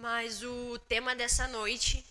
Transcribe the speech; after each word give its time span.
Mas 0.00 0.44
o 0.44 0.78
tema 0.78 1.14
dessa 1.14 1.48
noite 1.48 2.04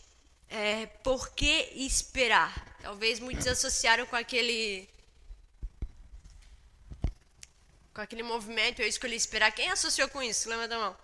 é 0.50 0.88
por 0.88 1.30
que 1.30 1.72
esperar? 1.74 2.78
Talvez 2.82 3.20
muitos 3.20 3.48
associaram 3.48 4.06
com 4.06 4.16
aquele 4.16 4.90
com 7.94 8.02
aquele 8.02 8.24
movimento 8.24 8.82
eu 8.82 8.88
escolhi 8.88 9.16
esperar. 9.16 9.52
Quem 9.54 9.72
associou 9.72 10.10
com 10.10 10.22
isso? 10.22 10.50
Levanta 10.50 10.76
a 10.76 10.80
mão. 10.80 10.98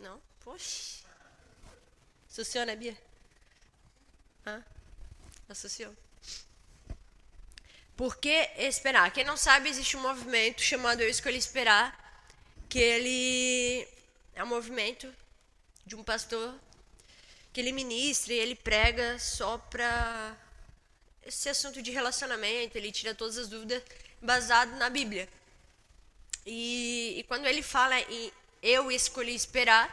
Não? 0.00 0.22
Poxa. 0.40 1.04
Associou, 2.30 2.64
né, 2.64 2.74
Bia? 2.74 2.96
Hã? 4.46 4.64
Associou. 5.48 5.94
Por 7.96 8.16
que 8.16 8.50
esperar? 8.56 9.10
Quem 9.12 9.24
não 9.24 9.36
sabe, 9.36 9.68
existe 9.68 9.96
um 9.96 10.02
movimento 10.02 10.62
chamado 10.62 11.02
Eu 11.02 11.08
Escolhi 11.08 11.38
Esperar, 11.38 12.24
que 12.68 12.78
ele 12.78 13.88
é 14.34 14.42
um 14.42 14.46
movimento 14.46 15.14
de 15.86 15.94
um 15.94 16.02
pastor 16.02 16.52
que 17.52 17.60
ele 17.60 17.72
ministra 17.72 18.34
e 18.34 18.38
ele 18.38 18.54
prega 18.54 19.18
só 19.18 19.56
para 19.56 20.36
esse 21.24 21.48
assunto 21.48 21.80
de 21.80 21.90
relacionamento, 21.90 22.76
ele 22.76 22.92
tira 22.92 23.14
todas 23.14 23.38
as 23.38 23.48
dúvidas 23.48 23.82
baseado 24.20 24.76
na 24.76 24.90
Bíblia. 24.90 25.28
E, 26.44 27.14
e 27.18 27.22
quando 27.24 27.46
ele 27.46 27.62
fala 27.62 27.98
em 28.00 28.32
eu 28.62 28.90
escolhi 28.90 29.34
esperar, 29.34 29.86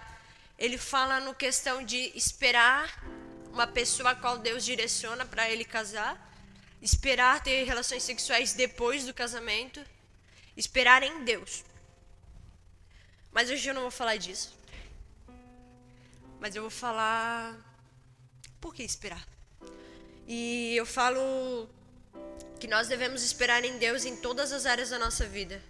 ele 0.58 0.78
fala 0.78 1.20
no 1.20 1.36
questão 1.36 1.84
de 1.84 2.12
esperar 2.16 3.04
uma 3.52 3.68
pessoa 3.68 4.12
a 4.12 4.16
qual 4.16 4.38
Deus 4.40 4.66
direciona 4.66 5.26
para 5.26 5.50
ele 5.50 5.64
casar, 5.64 6.18
esperar 6.82 7.44
ter 7.44 7.66
relações 7.66 8.02
sexuais 8.02 8.54
depois 8.54 9.06
do 9.06 9.14
casamento, 9.14 9.80
esperar 10.58 11.04
em 11.04 11.24
Deus. 11.24 11.64
Mas 13.32 13.50
hoje 13.50 13.70
eu 13.70 13.74
não 13.76 13.84
vou 13.84 13.92
falar 13.92 14.18
disso. 14.18 14.63
Mas 16.44 16.58
eu 16.58 16.62
vou 16.62 16.70
falar 16.70 17.58
por 18.60 18.76
que 18.76 18.84
esperar. 18.84 19.26
E 20.28 20.76
eu 20.76 20.86
falo 20.86 21.70
que 22.60 22.68
nós 22.68 22.90
devemos 22.90 23.24
esperar 23.24 23.64
em 23.64 23.78
Deus 23.78 24.04
em 24.04 24.18
todas 24.18 24.52
as 24.52 24.66
áreas 24.66 24.90
da 24.90 25.00
nossa 25.00 25.26
vida. 25.26 25.64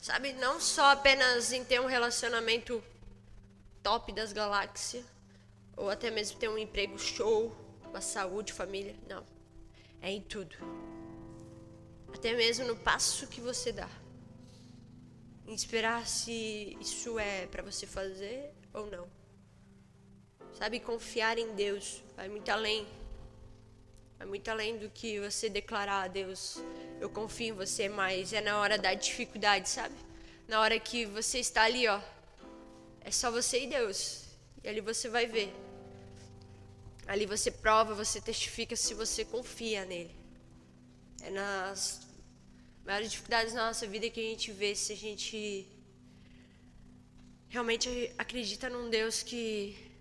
Sabe, 0.00 0.34
não 0.34 0.60
só 0.60 0.92
apenas 0.92 1.52
em 1.52 1.64
ter 1.64 1.80
um 1.80 1.86
relacionamento 1.86 2.80
top 3.82 4.12
das 4.12 4.32
galáxias, 4.32 5.04
ou 5.76 5.90
até 5.90 6.12
mesmo 6.12 6.38
ter 6.38 6.48
um 6.48 6.56
emprego 6.56 6.96
show, 6.96 7.52
uma 7.90 8.00
saúde, 8.00 8.52
família. 8.52 8.94
Não. 9.08 9.26
É 10.00 10.12
em 10.12 10.22
tudo. 10.22 10.54
Até 12.14 12.34
mesmo 12.34 12.68
no 12.68 12.76
passo 12.76 13.26
que 13.26 13.40
você 13.40 13.72
dá. 13.72 13.90
Em 15.44 15.54
esperar 15.54 16.06
se 16.06 16.78
isso 16.80 17.18
é 17.18 17.48
para 17.48 17.64
você 17.64 17.84
fazer 17.84 18.54
ou 18.72 18.86
não. 18.88 19.23
Sabe, 20.64 20.80
confiar 20.80 21.36
em 21.36 21.54
Deus 21.54 22.02
vai 22.16 22.26
muito 22.26 22.48
além. 22.48 22.86
Vai 24.16 24.26
muito 24.26 24.48
além 24.50 24.78
do 24.78 24.88
que 24.88 25.20
você 25.20 25.50
declarar 25.50 26.04
a 26.04 26.08
Deus, 26.08 26.56
eu 27.02 27.10
confio 27.10 27.48
em 27.48 27.52
você, 27.52 27.86
mas 27.86 28.32
é 28.32 28.40
na 28.40 28.58
hora 28.58 28.78
da 28.78 28.94
dificuldade, 28.94 29.68
sabe? 29.68 29.94
Na 30.48 30.62
hora 30.62 30.80
que 30.80 31.04
você 31.04 31.38
está 31.38 31.64
ali, 31.64 31.86
ó. 31.86 32.00
É 33.02 33.10
só 33.10 33.30
você 33.30 33.64
e 33.64 33.66
Deus. 33.66 34.24
E 34.62 34.68
ali 34.70 34.80
você 34.80 35.06
vai 35.06 35.26
ver. 35.26 35.54
Ali 37.06 37.26
você 37.26 37.50
prova, 37.50 37.94
você 37.94 38.18
testifica 38.18 38.74
se 38.74 38.94
você 38.94 39.22
confia 39.22 39.84
nele. 39.84 40.16
É 41.20 41.28
nas 41.28 42.08
maiores 42.86 43.10
dificuldades 43.10 43.52
da 43.52 43.66
nossa 43.66 43.86
vida 43.86 44.08
que 44.08 44.20
a 44.20 44.30
gente 44.30 44.50
vê 44.50 44.74
se 44.74 44.94
a 44.94 44.96
gente 44.96 45.68
realmente 47.50 48.10
acredita 48.16 48.70
num 48.70 48.88
Deus 48.88 49.22
que 49.22 49.92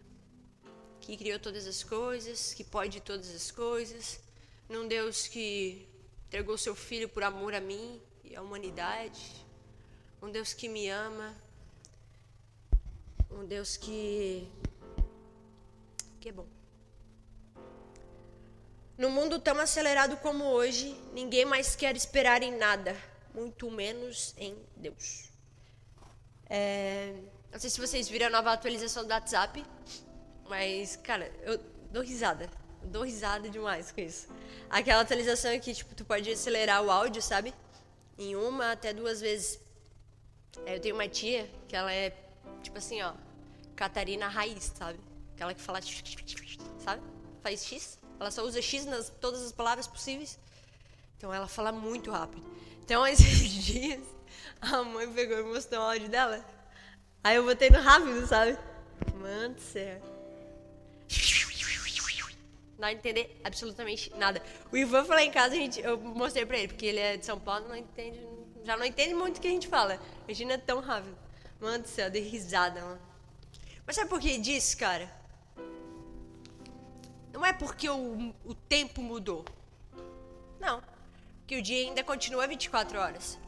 que 1.04 1.18
criou 1.18 1.38
todas 1.38 1.68
as 1.68 1.84
coisas, 1.84 2.54
que 2.54 2.64
pode 2.64 3.02
todas 3.02 3.30
as 3.36 3.52
coisas, 3.52 4.22
num 4.69 4.88
Deus 4.88 5.28
que 5.28 5.86
entregou 6.28 6.58
seu 6.58 6.74
filho 6.74 7.09
por 7.09 7.24
amor 7.24 7.53
a 7.53 7.59
mim 7.59 8.02
e 8.24 8.34
à 8.36 8.41
humanidade, 8.41 9.22
um 10.22 10.31
Deus 10.31 10.53
que 10.53 10.69
me 10.69 10.88
ama, 10.88 11.36
um 13.30 13.46
Deus 13.46 13.75
que 13.75 14.50
que 16.22 16.30
é 16.30 16.31
bom. 16.31 16.47
No 18.97 19.09
mundo 19.09 19.40
tão 19.40 19.59
acelerado 19.59 20.16
como 20.18 20.46
hoje, 20.46 20.97
ninguém 21.13 21.44
mais 21.44 21.75
quer 21.75 21.97
esperar 21.97 22.42
em 22.42 22.56
nada, 22.56 22.96
muito 23.34 23.69
menos 23.69 24.34
em 24.38 24.56
Deus. 24.78 25.30
É, 26.50 27.13
não 27.52 27.59
sei 27.59 27.69
se 27.69 27.81
vocês 27.81 28.08
viram 28.08 28.28
a 28.28 28.30
nova 28.30 28.53
atualização 28.53 29.03
do 29.03 29.09
WhatsApp. 29.09 29.66
Mas, 30.50 30.96
cara, 30.98 31.31
eu 31.44 31.59
dou 31.92 32.04
risada. 32.04 32.50
Eu 32.81 32.90
dou 32.90 33.04
risada 33.04 33.50
demais 33.50 33.92
com 33.92 34.02
isso. 34.02 34.28
Aquela 34.70 35.02
atualização 35.02 35.58
que, 35.59 35.74
tipo, 35.74 35.94
tu 35.96 36.04
pode 36.04 36.30
acelerar 36.30 36.84
o 36.84 36.92
áudio, 36.92 37.22
sabe? 37.22 37.54
Em 38.18 38.36
uma 38.36 38.72
até 38.72 38.94
duas 38.94 39.22
vezes. 39.22 39.59
É, 40.66 40.76
eu 40.76 40.80
tenho 40.80 40.96
uma 40.96 41.08
tia 41.08 41.50
que 41.68 41.76
ela 41.76 41.92
é, 41.92 42.16
tipo 42.62 42.78
assim, 42.78 43.02
ó, 43.02 43.14
Catarina 43.76 44.28
Raiz, 44.28 44.72
sabe? 44.76 45.00
Aquela 45.34 45.54
que 45.54 45.62
fala, 45.62 45.80
sabe? 46.80 47.02
Faz 47.42 47.66
X. 47.66 48.00
Ela 48.20 48.31
só 48.31 48.44
usa 48.44 48.62
X 48.62 48.86
nas 48.86 49.10
todas 49.10 49.42
as 49.42 49.52
palavras 49.52 49.88
possíveis. 49.88 50.40
Então 51.18 51.34
ela 51.34 51.48
fala 51.48 51.72
muito 51.72 52.12
rápido. 52.12 52.46
Então 52.84 53.06
esses 53.08 53.50
dias 53.50 54.04
a 54.62 54.84
mãe 54.84 55.12
pegou 55.12 55.40
e 55.40 55.44
mostrou 55.44 55.81
o 55.81 55.84
áudio 55.84 56.10
dela. 56.10 56.44
Aí 57.24 57.38
eu 57.38 57.44
botei 57.46 57.70
no 57.70 57.81
rápido, 57.81 58.25
sabe? 58.28 58.58
Mano 59.16 59.56
do 59.56 59.62
céu. 59.62 60.12
Não 62.78 62.89
entender 62.89 63.39
absolutamente 63.44 64.11
nada. 64.16 64.41
O 64.72 64.78
Ivan 64.78 65.06
foi 65.06 65.16
lá 65.16 65.23
em 65.23 65.31
casa, 65.31 65.53
a 65.53 65.57
gente, 65.57 65.79
eu 65.79 65.97
mostrei 65.97 66.45
pra 66.45 66.57
ele, 66.57 66.67
porque 66.67 66.85
ele 66.85 67.00
é 67.00 67.17
de 67.17 67.25
São 67.25 67.39
Paulo, 67.39 67.67
não 67.67 67.75
entende, 67.75 68.19
já 68.63 68.75
não 68.75 68.85
entende 68.85 69.13
muito 69.13 69.38
o 69.38 69.41
que 69.41 69.47
a 69.47 69.51
gente 69.51 69.67
fala. 69.67 70.00
Imagina 70.28 70.57
tão 70.57 70.79
rápido. 70.79 71.16
Mano 71.59 71.83
do 71.83 71.88
céu, 71.88 72.09
dei 72.09 72.23
risada, 72.23 72.81
mano. 72.81 73.01
Mas 73.85 73.95
sabe 73.95 74.09
por 74.09 74.19
que 74.19 74.38
disso, 74.38 74.78
cara? 74.78 75.09
Não 77.31 77.45
é 77.45 77.51
porque 77.51 77.89
o, 77.89 78.33
o 78.45 78.53
tempo 78.53 79.01
mudou. 79.01 79.45
Não. 80.59 80.81
Que 81.47 81.57
o 81.57 81.62
dia 81.62 81.88
ainda 81.88 82.03
continua 82.03 82.47
24 82.47 83.00
horas. 83.00 83.39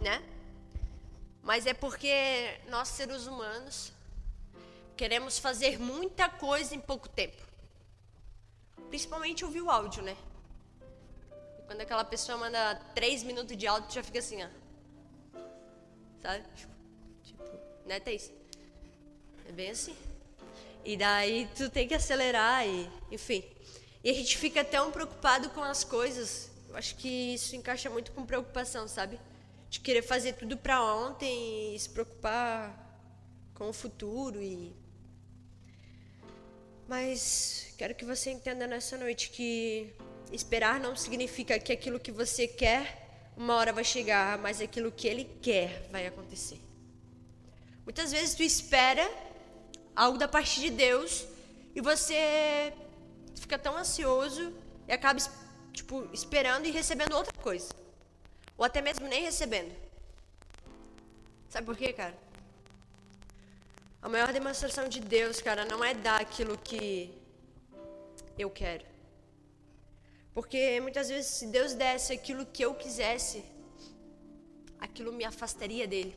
Né? 0.00 0.22
Mas 1.42 1.66
é 1.66 1.74
porque 1.74 2.58
nós, 2.68 2.88
seres 2.88 3.26
humanos, 3.26 3.92
Queremos 4.98 5.38
fazer 5.38 5.78
muita 5.78 6.28
coisa 6.28 6.74
em 6.74 6.80
pouco 6.80 7.08
tempo. 7.08 7.40
Principalmente 8.88 9.44
ouvir 9.44 9.62
o 9.62 9.70
áudio, 9.70 10.02
né? 10.02 10.16
Quando 11.66 11.80
aquela 11.82 12.04
pessoa 12.04 12.36
manda 12.36 12.74
três 12.96 13.22
minutos 13.22 13.56
de 13.56 13.64
áudio, 13.68 13.88
tu 13.88 13.94
já 13.94 14.02
fica 14.02 14.18
assim, 14.18 14.42
ó. 14.42 14.48
Sabe? 16.20 16.44
Tipo, 17.22 17.44
né, 17.86 18.00
Thaís? 18.00 18.32
É 19.48 19.52
bem 19.52 19.70
assim. 19.70 19.94
E 20.84 20.96
daí 20.96 21.48
tu 21.56 21.70
tem 21.70 21.86
que 21.86 21.94
acelerar 21.94 22.66
e, 22.66 22.90
enfim. 23.12 23.44
E 24.02 24.10
a 24.10 24.12
gente 24.12 24.36
fica 24.36 24.64
tão 24.64 24.90
preocupado 24.90 25.50
com 25.50 25.62
as 25.62 25.84
coisas. 25.84 26.50
Eu 26.68 26.74
acho 26.74 26.96
que 26.96 27.34
isso 27.34 27.54
encaixa 27.54 27.88
muito 27.88 28.10
com 28.10 28.26
preocupação, 28.26 28.88
sabe? 28.88 29.20
De 29.70 29.78
querer 29.78 30.02
fazer 30.02 30.32
tudo 30.32 30.56
para 30.56 30.82
ontem 30.82 31.76
e 31.76 31.78
se 31.78 31.88
preocupar 31.88 32.74
com 33.54 33.68
o 33.68 33.72
futuro 33.72 34.42
e 34.42 34.74
mas 36.88 37.74
quero 37.76 37.94
que 37.94 38.04
você 38.04 38.30
entenda 38.30 38.66
nessa 38.66 38.96
noite 38.96 39.28
que 39.28 39.94
esperar 40.32 40.80
não 40.80 40.96
significa 40.96 41.58
que 41.58 41.70
aquilo 41.70 42.00
que 42.00 42.10
você 42.10 42.48
quer 42.48 43.06
uma 43.36 43.54
hora 43.54 43.72
vai 43.72 43.84
chegar, 43.84 44.38
mas 44.38 44.60
aquilo 44.60 44.90
que 44.90 45.06
ele 45.06 45.24
quer 45.40 45.86
vai 45.92 46.06
acontecer. 46.06 46.58
Muitas 47.84 48.10
vezes 48.10 48.34
tu 48.34 48.42
espera 48.42 49.08
algo 49.94 50.18
da 50.18 50.26
parte 50.26 50.60
de 50.60 50.70
Deus 50.70 51.26
e 51.74 51.80
você 51.80 52.72
fica 53.36 53.58
tão 53.58 53.76
ansioso 53.76 54.52
e 54.88 54.92
acaba 54.92 55.20
tipo 55.72 56.08
esperando 56.12 56.66
e 56.66 56.70
recebendo 56.70 57.14
outra 57.14 57.32
coisa. 57.40 57.68
Ou 58.56 58.64
até 58.64 58.80
mesmo 58.80 59.06
nem 59.06 59.22
recebendo. 59.22 59.72
Sabe 61.48 61.66
por 61.66 61.76
quê, 61.76 61.92
cara? 61.92 62.27
A 64.00 64.08
maior 64.08 64.32
demonstração 64.32 64.88
de 64.88 65.00
Deus, 65.00 65.40
cara, 65.40 65.64
não 65.64 65.84
é 65.84 65.92
dar 65.92 66.20
aquilo 66.20 66.56
que 66.58 67.12
eu 68.38 68.48
quero. 68.48 68.84
Porque 70.32 70.80
muitas 70.80 71.08
vezes, 71.08 71.30
se 71.32 71.46
Deus 71.48 71.74
desse 71.74 72.12
aquilo 72.12 72.46
que 72.46 72.64
eu 72.64 72.74
quisesse, 72.74 73.44
aquilo 74.78 75.12
me 75.12 75.24
afastaria 75.24 75.86
dele. 75.86 76.16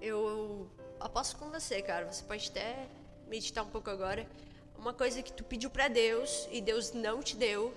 Eu 0.00 0.70
aposto 1.00 1.36
com 1.36 1.50
você, 1.50 1.82
cara. 1.82 2.10
Você 2.10 2.22
pode 2.22 2.48
até 2.50 2.88
meditar 3.26 3.64
um 3.64 3.70
pouco 3.70 3.90
agora. 3.90 4.28
Uma 4.78 4.94
coisa 4.94 5.22
que 5.22 5.32
tu 5.32 5.42
pediu 5.42 5.70
para 5.70 5.88
Deus 5.88 6.48
e 6.52 6.60
Deus 6.60 6.92
não 6.92 7.20
te 7.20 7.36
deu. 7.36 7.74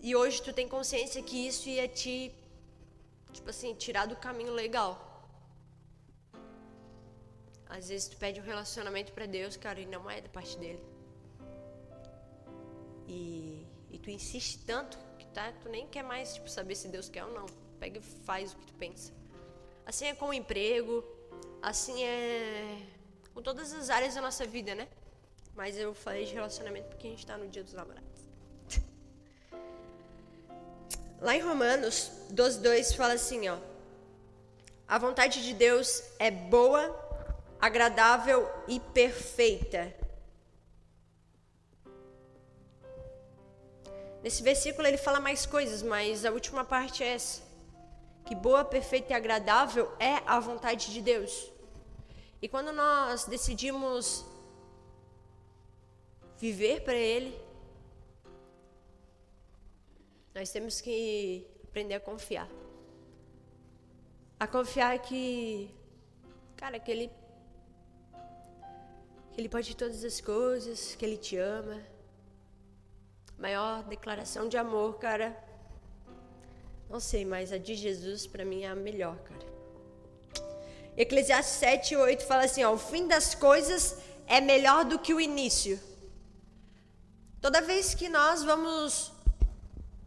E 0.00 0.16
hoje 0.16 0.42
tu 0.42 0.54
tem 0.54 0.66
consciência 0.66 1.22
que 1.22 1.46
isso 1.46 1.68
ia 1.68 1.86
te 1.86 2.34
tipo 3.30 3.50
assim, 3.50 3.74
tirar 3.74 4.06
do 4.06 4.16
caminho 4.16 4.54
legal. 4.54 5.15
Às 7.68 7.88
vezes 7.88 8.08
tu 8.08 8.16
pede 8.16 8.40
um 8.40 8.44
relacionamento 8.44 9.12
para 9.12 9.26
Deus, 9.26 9.56
cara, 9.56 9.80
e 9.80 9.86
não 9.86 10.08
é 10.08 10.20
da 10.20 10.28
parte 10.28 10.56
dele. 10.58 10.82
E, 13.06 13.66
e 13.90 13.98
tu 13.98 14.10
insiste 14.10 14.64
tanto 14.64 14.98
que 15.18 15.26
tá, 15.26 15.52
tu 15.62 15.68
nem 15.68 15.86
quer 15.86 16.02
mais 16.02 16.34
tipo, 16.34 16.48
saber 16.48 16.74
se 16.74 16.88
Deus 16.88 17.08
quer 17.08 17.24
ou 17.24 17.32
não. 17.32 17.46
Pega 17.78 17.98
e 17.98 18.02
faz 18.02 18.52
o 18.52 18.56
que 18.56 18.66
tu 18.66 18.74
pensa. 18.74 19.12
Assim 19.84 20.06
é 20.06 20.14
com 20.14 20.26
o 20.26 20.34
emprego, 20.34 21.04
assim 21.62 22.02
é 22.02 22.78
com 23.34 23.42
todas 23.42 23.72
as 23.72 23.90
áreas 23.90 24.14
da 24.14 24.20
nossa 24.20 24.46
vida, 24.46 24.74
né? 24.74 24.88
Mas 25.54 25.76
eu 25.78 25.94
falei 25.94 26.24
de 26.24 26.34
relacionamento 26.34 26.88
porque 26.88 27.06
a 27.06 27.10
gente 27.10 27.20
está 27.20 27.36
no 27.36 27.48
dia 27.48 27.62
dos 27.62 27.72
namorados. 27.72 28.22
Lá 31.20 31.36
em 31.36 31.40
Romanos 31.40 32.10
12, 32.30 32.60
2 32.60 32.94
fala 32.94 33.14
assim, 33.14 33.48
ó. 33.48 33.58
A 34.88 34.98
vontade 34.98 35.42
de 35.42 35.52
Deus 35.52 36.02
é 36.18 36.30
boa, 36.30 36.88
agradável 37.60 38.48
e 38.68 38.78
perfeita. 38.80 39.94
Nesse 44.22 44.42
versículo 44.42 44.86
ele 44.88 44.98
fala 44.98 45.20
mais 45.20 45.46
coisas, 45.46 45.82
mas 45.82 46.24
a 46.24 46.32
última 46.32 46.64
parte 46.64 47.02
é 47.02 47.14
essa. 47.14 47.42
Que 48.24 48.34
boa, 48.34 48.64
perfeita 48.64 49.12
e 49.12 49.14
agradável 49.14 49.92
é 50.00 50.14
a 50.26 50.40
vontade 50.40 50.92
de 50.92 51.00
Deus. 51.00 51.52
E 52.42 52.48
quando 52.48 52.72
nós 52.72 53.24
decidimos 53.24 54.24
viver 56.36 56.82
para 56.82 56.94
Ele, 56.94 57.38
nós 60.34 60.50
temos 60.50 60.80
que 60.80 61.46
aprender 61.64 61.94
a 61.94 62.00
confiar. 62.00 62.48
A 64.38 64.46
confiar 64.46 64.98
que, 64.98 65.74
cara, 66.56 66.78
que 66.78 66.90
Ele, 66.90 67.10
que 69.36 69.42
Ele 69.42 69.50
pode 69.50 69.76
todas 69.76 70.02
as 70.02 70.18
coisas, 70.18 70.94
que 70.94 71.04
Ele 71.04 71.18
te 71.18 71.36
ama. 71.36 71.78
Maior 73.38 73.82
declaração 73.84 74.48
de 74.48 74.56
amor, 74.56 74.98
cara. 74.98 75.36
Não 76.88 76.98
sei, 76.98 77.22
mas 77.26 77.52
a 77.52 77.58
de 77.58 77.74
Jesus 77.74 78.26
para 78.26 78.46
mim 78.46 78.62
é 78.62 78.68
a 78.68 78.74
melhor, 78.74 79.18
cara. 79.18 79.46
Eclesiastes 80.96 81.56
7, 81.56 81.96
8 81.96 82.24
fala 82.24 82.44
assim: 82.44 82.64
ó, 82.64 82.72
o 82.72 82.78
fim 82.78 83.06
das 83.06 83.34
coisas 83.34 83.98
é 84.26 84.40
melhor 84.40 84.86
do 84.86 84.98
que 84.98 85.12
o 85.12 85.20
início. 85.20 85.78
Toda 87.38 87.60
vez 87.60 87.94
que 87.94 88.08
nós 88.08 88.42
vamos 88.42 89.12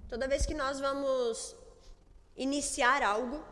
Toda 0.08 0.28
vez 0.28 0.44
que 0.44 0.56
nós 0.56 0.80
vamos 0.80 1.56
iniciar 2.36 3.04
algo, 3.04 3.44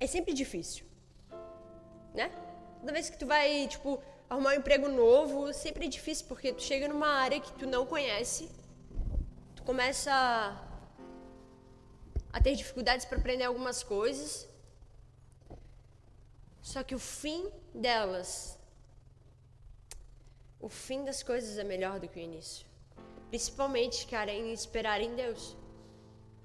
é 0.00 0.06
sempre 0.06 0.32
difícil, 0.32 0.86
né? 2.14 2.43
Toda 2.84 2.92
vez 2.92 3.08
que 3.08 3.16
tu 3.16 3.24
vai, 3.24 3.66
tipo, 3.66 3.98
arrumar 4.28 4.50
um 4.50 4.58
emprego 4.58 4.88
novo, 4.88 5.54
sempre 5.54 5.86
é 5.86 5.88
difícil 5.88 6.26
porque 6.26 6.52
tu 6.52 6.62
chega 6.62 6.86
numa 6.86 7.08
área 7.08 7.40
que 7.40 7.50
tu 7.52 7.66
não 7.66 7.86
conhece, 7.86 8.50
tu 9.56 9.62
começa 9.62 10.12
a 12.30 12.40
ter 12.42 12.54
dificuldades 12.54 13.06
para 13.06 13.16
aprender 13.16 13.44
algumas 13.44 13.82
coisas. 13.82 14.46
Só 16.60 16.82
que 16.82 16.94
o 16.94 16.98
fim 16.98 17.50
delas, 17.74 18.58
o 20.60 20.68
fim 20.68 21.06
das 21.06 21.22
coisas 21.22 21.56
é 21.56 21.64
melhor 21.64 21.98
do 21.98 22.06
que 22.06 22.18
o 22.18 22.22
início. 22.22 22.66
Principalmente, 23.30 24.06
cara, 24.06 24.30
em 24.30 24.52
esperar 24.52 25.00
em 25.00 25.14
Deus. 25.14 25.56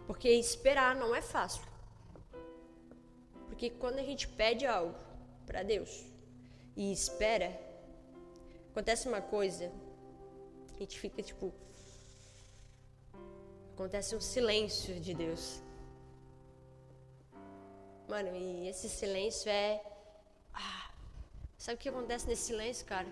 Porque 0.07 0.29
esperar 0.29 0.95
não 0.95 1.13
é 1.13 1.21
fácil. 1.21 1.63
Porque 3.49 3.69
quando 3.71 3.99
a 3.99 4.03
gente 4.03 4.25
pede 4.25 4.65
algo 4.65 4.95
para 5.45 5.63
Deus 5.63 6.17
e 6.79 6.85
espera, 6.91 7.49
acontece 8.71 9.07
uma 9.07 9.21
coisa, 9.21 9.65
a 10.75 10.79
gente 10.79 10.99
fica 10.99 11.21
tipo. 11.21 11.53
Acontece 13.73 14.15
um 14.15 14.21
silêncio 14.21 14.99
de 14.99 15.13
Deus. 15.13 15.61
Mano, 18.07 18.35
e 18.35 18.67
esse 18.67 18.87
silêncio 18.89 19.49
é. 19.51 19.83
Ah, 20.53 20.91
sabe 21.57 21.75
o 21.75 21.81
que 21.81 21.89
acontece 21.89 22.27
nesse 22.27 22.43
silêncio, 22.51 22.85
cara? 22.85 23.07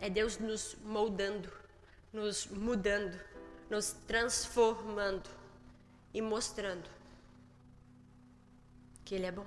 É 0.00 0.08
Deus 0.10 0.38
nos 0.38 0.74
moldando 0.82 1.50
nos 2.14 2.46
mudando, 2.46 3.18
nos 3.68 3.90
transformando 4.06 5.28
e 6.14 6.22
mostrando 6.22 6.88
que 9.04 9.16
Ele 9.16 9.26
é 9.26 9.32
bom. 9.32 9.46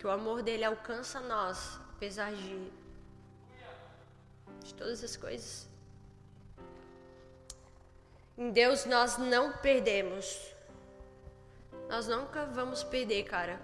Que 0.00 0.06
o 0.06 0.10
amor 0.10 0.42
dele 0.42 0.64
alcança 0.64 1.20
nós, 1.20 1.78
apesar 1.94 2.32
de, 2.32 2.70
de 4.64 4.72
todas 4.72 5.04
as 5.04 5.14
coisas. 5.14 5.68
Em 8.38 8.50
Deus 8.50 8.86
nós 8.86 9.18
não 9.18 9.52
perdemos. 9.58 10.54
Nós 11.90 12.08
nunca 12.08 12.46
vamos 12.46 12.82
perder, 12.82 13.24
cara. 13.24 13.60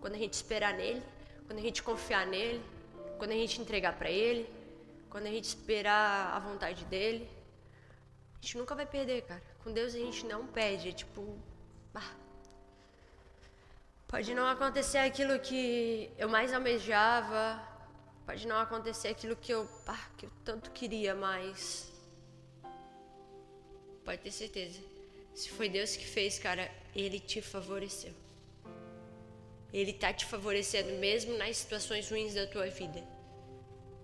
Quando 0.00 0.14
a 0.14 0.18
gente 0.18 0.32
esperar 0.32 0.72
nele, 0.72 1.02
quando 1.46 1.58
a 1.58 1.62
gente 1.62 1.82
confiar 1.82 2.26
nele, 2.26 2.64
quando 3.18 3.32
a 3.32 3.34
gente 3.34 3.60
entregar 3.60 3.98
para 3.98 4.10
ele 4.10 4.48
quando 5.10 5.26
a 5.26 5.30
gente 5.30 5.44
esperar 5.44 6.32
a 6.34 6.38
vontade 6.38 6.84
dele, 6.84 7.28
a 8.32 8.40
gente 8.40 8.56
nunca 8.56 8.76
vai 8.76 8.86
perder, 8.86 9.22
cara. 9.22 9.42
Com 9.64 9.72
Deus 9.72 9.94
a 9.94 9.98
gente 9.98 10.24
não 10.24 10.46
perde, 10.46 10.88
é 10.88 10.92
tipo. 10.92 11.36
Pode 14.10 14.34
não 14.34 14.48
acontecer 14.48 14.98
aquilo 14.98 15.38
que 15.38 16.10
eu 16.18 16.28
mais 16.28 16.52
almejava, 16.52 17.62
pode 18.26 18.44
não 18.44 18.58
acontecer 18.58 19.06
aquilo 19.06 19.36
que 19.36 19.52
eu, 19.52 19.68
bah, 19.86 20.10
que 20.18 20.26
eu 20.26 20.30
tanto 20.44 20.72
queria, 20.72 21.14
mas 21.14 21.92
pode 24.04 24.20
ter 24.20 24.32
certeza. 24.32 24.80
Se 25.32 25.48
foi 25.50 25.68
Deus 25.68 25.94
que 25.94 26.04
fez, 26.04 26.40
cara, 26.40 26.68
ele 26.94 27.20
te 27.20 27.40
favoreceu. 27.40 28.12
Ele 29.72 29.92
tá 29.92 30.12
te 30.12 30.26
favorecendo 30.26 30.90
mesmo 30.98 31.38
nas 31.38 31.58
situações 31.58 32.10
ruins 32.10 32.34
da 32.34 32.48
tua 32.48 32.66
vida. 32.66 33.00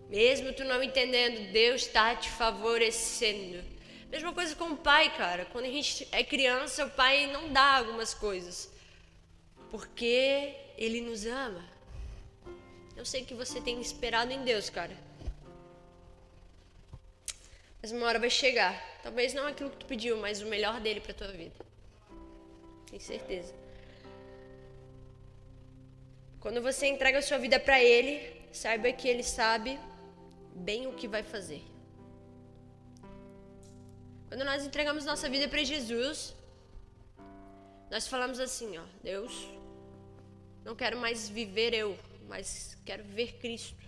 Mesmo 0.09 0.53
tu 0.53 0.63
não 0.63 0.81
entendendo, 0.85 1.51
Deus 1.51 1.83
está 1.83 2.15
te 2.15 2.31
favorecendo. 2.31 3.61
Mesma 4.09 4.33
coisa 4.33 4.55
com 4.55 4.67
o 4.67 4.77
pai, 4.77 5.13
cara. 5.17 5.47
Quando 5.47 5.65
a 5.65 5.71
gente 5.71 6.07
é 6.13 6.23
criança, 6.23 6.87
o 6.87 6.91
pai 6.91 7.27
não 7.27 7.53
dá 7.53 7.79
algumas 7.79 8.15
coisas. 8.15 8.76
Porque 9.71 10.55
ele 10.77 11.01
nos 11.01 11.27
ama. 11.27 11.65
Eu 12.97 13.05
sei 13.05 13.25
que 13.25 13.35
você 13.35 13.61
tem 13.61 13.81
esperado 13.81 14.33
em 14.33 14.43
Deus, 14.45 14.71
cara. 14.71 14.97
Mas 17.83 17.93
uma 17.93 18.07
hora 18.07 18.19
vai 18.19 18.31
chegar. 18.31 18.75
Talvez 19.03 19.35
não 19.35 19.47
aquilo 19.47 19.71
que 19.71 19.77
tu 19.77 19.87
pediu, 19.87 20.17
mas 20.17 20.41
o 20.43 20.47
melhor 20.47 20.81
dele 20.81 21.01
para 21.01 21.15
tua 21.15 21.29
vida. 21.29 21.55
Tenho 22.91 23.03
certeza. 23.03 23.55
Quando 26.41 26.63
você 26.63 26.87
entrega 26.87 27.19
a 27.19 27.23
sua 27.23 27.39
vida 27.39 27.59
para 27.59 27.83
ele, 27.83 28.41
saiba 28.53 28.93
que 28.93 29.09
ele 29.09 29.23
sabe 29.23 29.79
bem 30.55 30.87
o 30.87 30.93
que 30.93 31.09
vai 31.09 31.23
fazer. 31.23 31.63
Quando 34.29 34.45
nós 34.45 34.65
entregamos 34.65 35.05
nossa 35.05 35.29
vida 35.29 35.49
para 35.49 35.65
Jesus, 35.65 36.36
nós 37.91 38.07
falamos 38.09 38.41
assim, 38.41 38.77
ó, 38.79 38.83
Deus, 39.03 39.49
não 40.65 40.75
quero 40.75 40.99
mais 40.99 41.29
viver 41.29 41.75
eu, 41.75 41.99
mas 42.29 42.77
quero 42.85 43.05
ver 43.05 43.35
Cristo. 43.35 43.85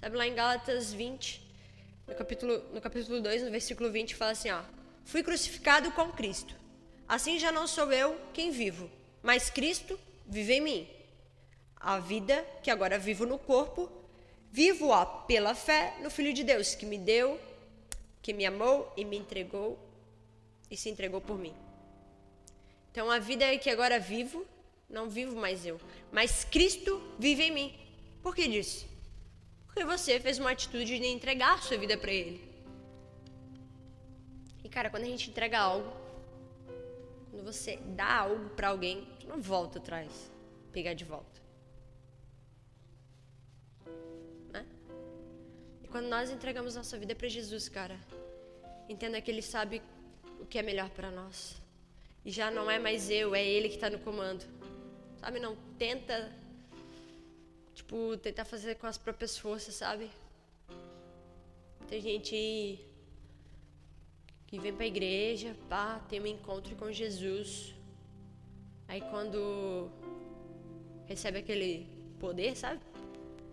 Sabe 0.00 0.16
lá 0.16 0.26
em 0.26 0.34
Gálatas 0.34 0.92
20, 0.92 1.42
no 2.06 2.14
capítulo, 2.14 2.58
no 2.72 2.80
capítulo 2.80 3.20
2, 3.20 3.42
no 3.42 3.50
versículo 3.50 3.90
20, 3.90 4.14
fala 4.14 4.32
assim, 4.32 4.50
ó, 4.50 4.62
fui 5.04 5.22
crucificado 5.22 5.90
com 5.92 6.10
Cristo. 6.12 6.54
Assim 7.06 7.38
já 7.38 7.50
não 7.50 7.66
sou 7.66 7.92
eu 7.92 8.20
quem 8.32 8.50
vivo, 8.50 8.90
mas 9.22 9.50
Cristo 9.50 9.98
vive 10.26 10.54
em 10.54 10.60
mim. 10.60 10.88
A 11.76 11.98
vida 11.98 12.44
que 12.62 12.70
agora 12.70 12.98
vivo 12.98 13.24
no 13.24 13.38
corpo, 13.38 13.98
Vivo-a 14.50 15.04
pela 15.04 15.54
fé 15.54 15.94
no 16.00 16.10
Filho 16.10 16.32
de 16.32 16.42
Deus, 16.42 16.74
que 16.74 16.86
me 16.86 16.98
deu, 16.98 17.38
que 18.22 18.32
me 18.32 18.46
amou 18.46 18.90
e 18.96 19.04
me 19.04 19.16
entregou 19.16 19.78
e 20.70 20.76
se 20.76 20.88
entregou 20.88 21.20
por 21.20 21.38
mim. 21.38 21.54
Então 22.90 23.10
a 23.10 23.18
vida 23.18 23.56
que 23.58 23.70
agora 23.70 23.98
vivo, 23.98 24.46
não 24.88 25.08
vivo 25.08 25.36
mais 25.36 25.64
eu, 25.64 25.80
mas 26.10 26.44
Cristo 26.44 27.02
vive 27.18 27.44
em 27.44 27.50
mim. 27.50 27.78
Por 28.22 28.34
que 28.34 28.48
disso? 28.48 28.86
Porque 29.66 29.84
você 29.84 30.18
fez 30.18 30.38
uma 30.38 30.50
atitude 30.50 30.98
de 30.98 31.06
entregar 31.06 31.54
a 31.54 31.58
sua 31.58 31.76
vida 31.76 31.96
para 31.96 32.12
Ele. 32.12 32.40
E 34.64 34.68
cara, 34.68 34.90
quando 34.90 35.04
a 35.04 35.06
gente 35.06 35.30
entrega 35.30 35.58
algo, 35.58 35.90
quando 37.30 37.44
você 37.44 37.76
dá 37.76 38.20
algo 38.20 38.50
para 38.50 38.68
alguém, 38.68 39.06
tu 39.20 39.28
não 39.28 39.40
volta 39.40 39.78
atrás, 39.78 40.30
pegar 40.72 40.94
de 40.94 41.04
volta. 41.04 41.38
Quando 45.90 46.06
nós 46.06 46.30
entregamos 46.30 46.74
nossa 46.74 46.98
vida 46.98 47.14
para 47.14 47.28
Jesus, 47.28 47.68
cara, 47.68 47.98
entenda 48.88 49.20
que 49.22 49.30
Ele 49.30 49.40
sabe 49.40 49.80
o 50.38 50.44
que 50.44 50.58
é 50.58 50.62
melhor 50.62 50.90
para 50.90 51.10
nós. 51.10 51.56
E 52.28 52.30
já 52.30 52.50
não 52.50 52.70
é 52.70 52.78
mais 52.78 53.08
eu, 53.08 53.34
é 53.34 53.42
ele 53.42 53.70
que 53.70 53.76
está 53.76 53.88
no 53.88 53.98
comando. 54.00 54.44
Sabe? 55.18 55.40
Não 55.40 55.56
tenta, 55.78 56.30
tipo, 57.74 58.18
tentar 58.18 58.44
fazer 58.44 58.74
com 58.74 58.86
as 58.86 58.98
próprias 58.98 59.38
forças, 59.38 59.74
sabe? 59.76 60.10
Tem 61.88 62.02
gente 62.02 62.78
que 64.46 64.58
vem 64.58 64.74
pra 64.74 64.86
igreja, 64.86 65.56
pá, 65.70 66.00
tem 66.06 66.20
um 66.20 66.26
encontro 66.26 66.76
com 66.76 66.92
Jesus. 66.92 67.74
Aí 68.86 69.00
quando 69.00 69.90
recebe 71.06 71.38
aquele 71.38 71.88
poder, 72.20 72.54
sabe? 72.54 72.82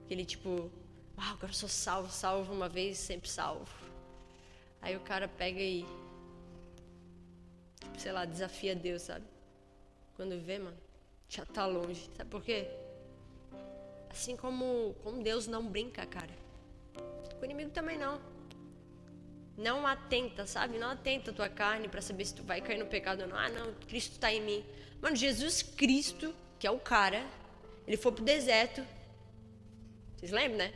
Aquele 0.04 0.26
tipo, 0.26 0.70
uau, 1.18 1.32
agora 1.32 1.52
eu 1.52 1.54
sou 1.54 1.70
salvo, 1.70 2.12
salvo 2.12 2.52
uma 2.52 2.68
vez, 2.68 2.98
sempre 2.98 3.30
salvo. 3.30 3.74
Aí 4.82 4.98
o 4.98 5.00
cara 5.00 5.30
pega 5.30 5.62
e, 5.62 5.86
sei 7.98 8.12
lá, 8.12 8.26
desafia 8.26 8.76
Deus, 8.76 9.04
sabe? 9.04 9.26
Quando 10.16 10.40
vê, 10.40 10.60
mano, 10.60 10.78
já 11.28 11.46
tá 11.46 11.66
longe. 11.66 12.10
Sabe 12.16 12.30
por 12.30 12.44
quê? 12.44 12.68
Assim 14.10 14.36
como, 14.36 14.96
como 15.04 15.22
Deus 15.22 15.48
não 15.48 15.66
brinca, 15.66 16.06
cara. 16.06 16.34
Com 17.36 17.42
o 17.42 17.46
inimigo 17.46 17.72
também 17.72 17.98
não. 17.98 18.22
Não 19.58 19.86
atenta, 19.86 20.46
sabe? 20.46 20.78
Não 20.78 20.90
atenta 20.90 21.32
a 21.32 21.34
tua 21.34 21.50
carne 21.50 21.88
para 21.88 22.02
saber 22.02 22.26
se 22.26 22.36
tu 22.36 22.44
vai 22.44 22.62
cair 22.62 22.78
no 22.78 22.86
pecado 22.86 23.22
ou 23.22 23.28
não. 23.28 23.38
Ah, 23.38 23.50
não, 23.50 23.74
Cristo 23.88 24.14
está 24.14 24.32
em 24.32 24.42
mim. 24.42 24.66
Mano, 25.02 25.16
Jesus 25.16 25.62
Cristo, 25.62 26.34
que 26.60 26.66
é 26.66 26.72
o 26.72 26.80
cara, 26.80 27.26
ele 27.86 27.98
foi 27.98 28.12
pro 28.12 28.24
deserto. 28.24 28.86
Vocês 30.16 30.32
lembram, 30.32 30.58
né? 30.58 30.74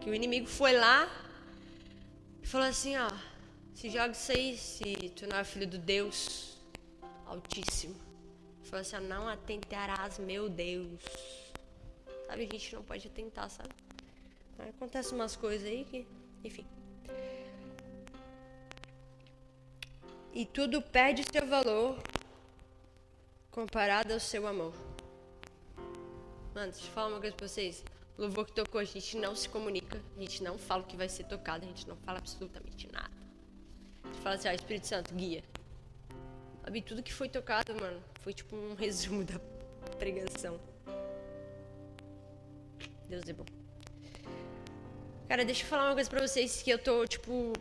Que 0.00 0.10
o 0.10 0.14
inimigo 0.14 0.46
foi 0.46 0.72
lá 0.72 1.08
e 2.42 2.46
falou 2.46 2.66
assim, 2.66 2.96
ó, 2.96 3.10
se 3.80 3.88
joga 3.88 4.10
isso 4.10 4.30
aí, 4.32 4.58
se 4.58 5.08
tu 5.16 5.26
não 5.26 5.38
é 5.38 5.42
filho 5.42 5.66
do 5.66 5.78
Deus 5.78 6.58
Altíssimo. 7.24 7.96
Falou 8.64 8.82
assim, 8.82 8.96
ó, 8.96 9.00
não 9.00 9.26
atentarás, 9.26 10.18
meu 10.18 10.50
Deus. 10.50 11.00
Sabe, 12.26 12.42
a 12.42 12.52
gente 12.52 12.74
não 12.74 12.82
pode 12.82 13.08
atentar, 13.08 13.48
sabe? 13.48 13.70
Acontece 14.58 15.14
umas 15.14 15.34
coisas 15.34 15.66
aí 15.66 15.86
que, 15.86 16.06
enfim. 16.44 16.66
E 20.34 20.44
tudo 20.44 20.82
perde 20.82 21.24
seu 21.32 21.46
valor 21.46 21.98
comparado 23.50 24.12
ao 24.12 24.20
seu 24.20 24.46
amor. 24.46 24.74
Mano, 26.54 26.70
deixa 26.70 26.86
eu 26.86 26.92
falar 26.92 27.08
uma 27.08 27.20
coisa 27.20 27.34
pra 27.34 27.48
vocês. 27.48 27.82
O 28.18 28.20
louvor 28.20 28.44
que 28.44 28.52
tocou, 28.52 28.78
a 28.78 28.84
gente 28.84 29.16
não 29.16 29.34
se 29.34 29.48
comunica, 29.48 30.02
a 30.18 30.20
gente 30.20 30.42
não 30.42 30.58
fala 30.58 30.82
o 30.82 30.86
que 30.86 30.98
vai 30.98 31.08
ser 31.08 31.24
tocado, 31.24 31.64
a 31.64 31.68
gente 31.68 31.88
não 31.88 31.96
fala 31.96 32.18
absolutamente 32.18 32.86
nada. 32.92 33.19
Fala 34.22 34.34
assim, 34.34 34.48
ah, 34.48 34.54
Espírito 34.54 34.86
Santo, 34.86 35.14
guia. 35.14 35.42
Sabe, 36.62 36.82
tudo 36.82 37.02
que 37.02 37.12
foi 37.12 37.28
tocado, 37.28 37.74
mano, 37.74 38.02
foi 38.20 38.32
tipo 38.32 38.54
um 38.54 38.74
resumo 38.78 39.24
da 39.24 39.38
pregação. 39.98 40.60
Deus 43.08 43.28
é 43.28 43.32
bom. 43.32 43.46
Cara, 45.28 45.44
deixa 45.44 45.62
eu 45.64 45.68
falar 45.68 45.86
uma 45.86 45.94
coisa 45.94 46.10
pra 46.10 46.26
vocês 46.26 46.62
que 46.62 46.70
eu 46.70 46.78
tô, 46.78 47.06
tipo, 47.06 47.52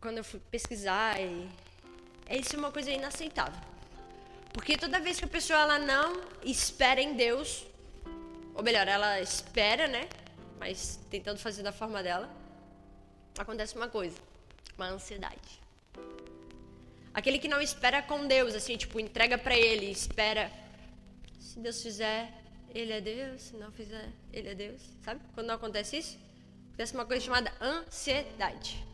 quando 0.00 0.18
eu 0.18 0.24
fui 0.24 0.40
pesquisar 0.50 1.20
e. 1.20 1.48
É 2.26 2.36
isso 2.36 2.56
uma 2.56 2.72
coisa 2.72 2.90
inaceitável. 2.90 3.60
Porque 4.52 4.76
toda 4.76 4.98
vez 4.98 5.18
que 5.18 5.24
a 5.24 5.28
pessoa 5.28 5.60
ela 5.60 5.78
não 5.78 6.20
espera 6.42 7.00
em 7.00 7.14
Deus, 7.14 7.66
ou 8.54 8.62
melhor, 8.62 8.88
ela 8.88 9.20
espera, 9.20 9.86
né? 9.86 10.08
Mas 10.58 10.98
tentando 11.10 11.38
fazer 11.38 11.62
da 11.62 11.72
forma 11.72 12.02
dela, 12.02 12.28
acontece 13.38 13.76
uma 13.76 13.88
coisa, 13.88 14.18
uma 14.76 14.88
ansiedade. 14.88 15.65
Aquele 17.16 17.38
que 17.38 17.48
não 17.48 17.62
espera 17.62 18.02
com 18.02 18.26
Deus, 18.26 18.54
assim, 18.54 18.76
tipo, 18.76 19.00
entrega 19.00 19.38
para 19.38 19.56
ele, 19.56 19.90
espera. 19.90 20.52
Se 21.40 21.58
Deus 21.58 21.82
fizer, 21.82 22.30
ele 22.74 22.92
é 22.92 23.00
Deus, 23.00 23.40
se 23.40 23.56
não 23.56 23.72
fizer, 23.72 24.06
ele 24.30 24.50
é 24.50 24.54
Deus. 24.54 24.82
Sabe? 25.02 25.22
Quando 25.32 25.46
não 25.46 25.54
acontece 25.54 25.96
isso? 25.96 26.18
Acontece 26.66 26.92
uma 26.92 27.06
coisa 27.06 27.24
chamada 27.24 27.50
ansiedade. 27.58 28.84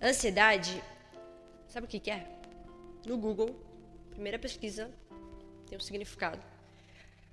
Ansiedade, 0.00 0.80
sabe 1.66 1.86
o 1.86 1.88
que, 1.88 1.98
que 1.98 2.12
é? 2.12 2.28
No 3.04 3.18
Google, 3.18 3.60
primeira 4.10 4.38
pesquisa, 4.38 4.88
tem 5.68 5.76
um 5.76 5.80
significado. 5.80 6.40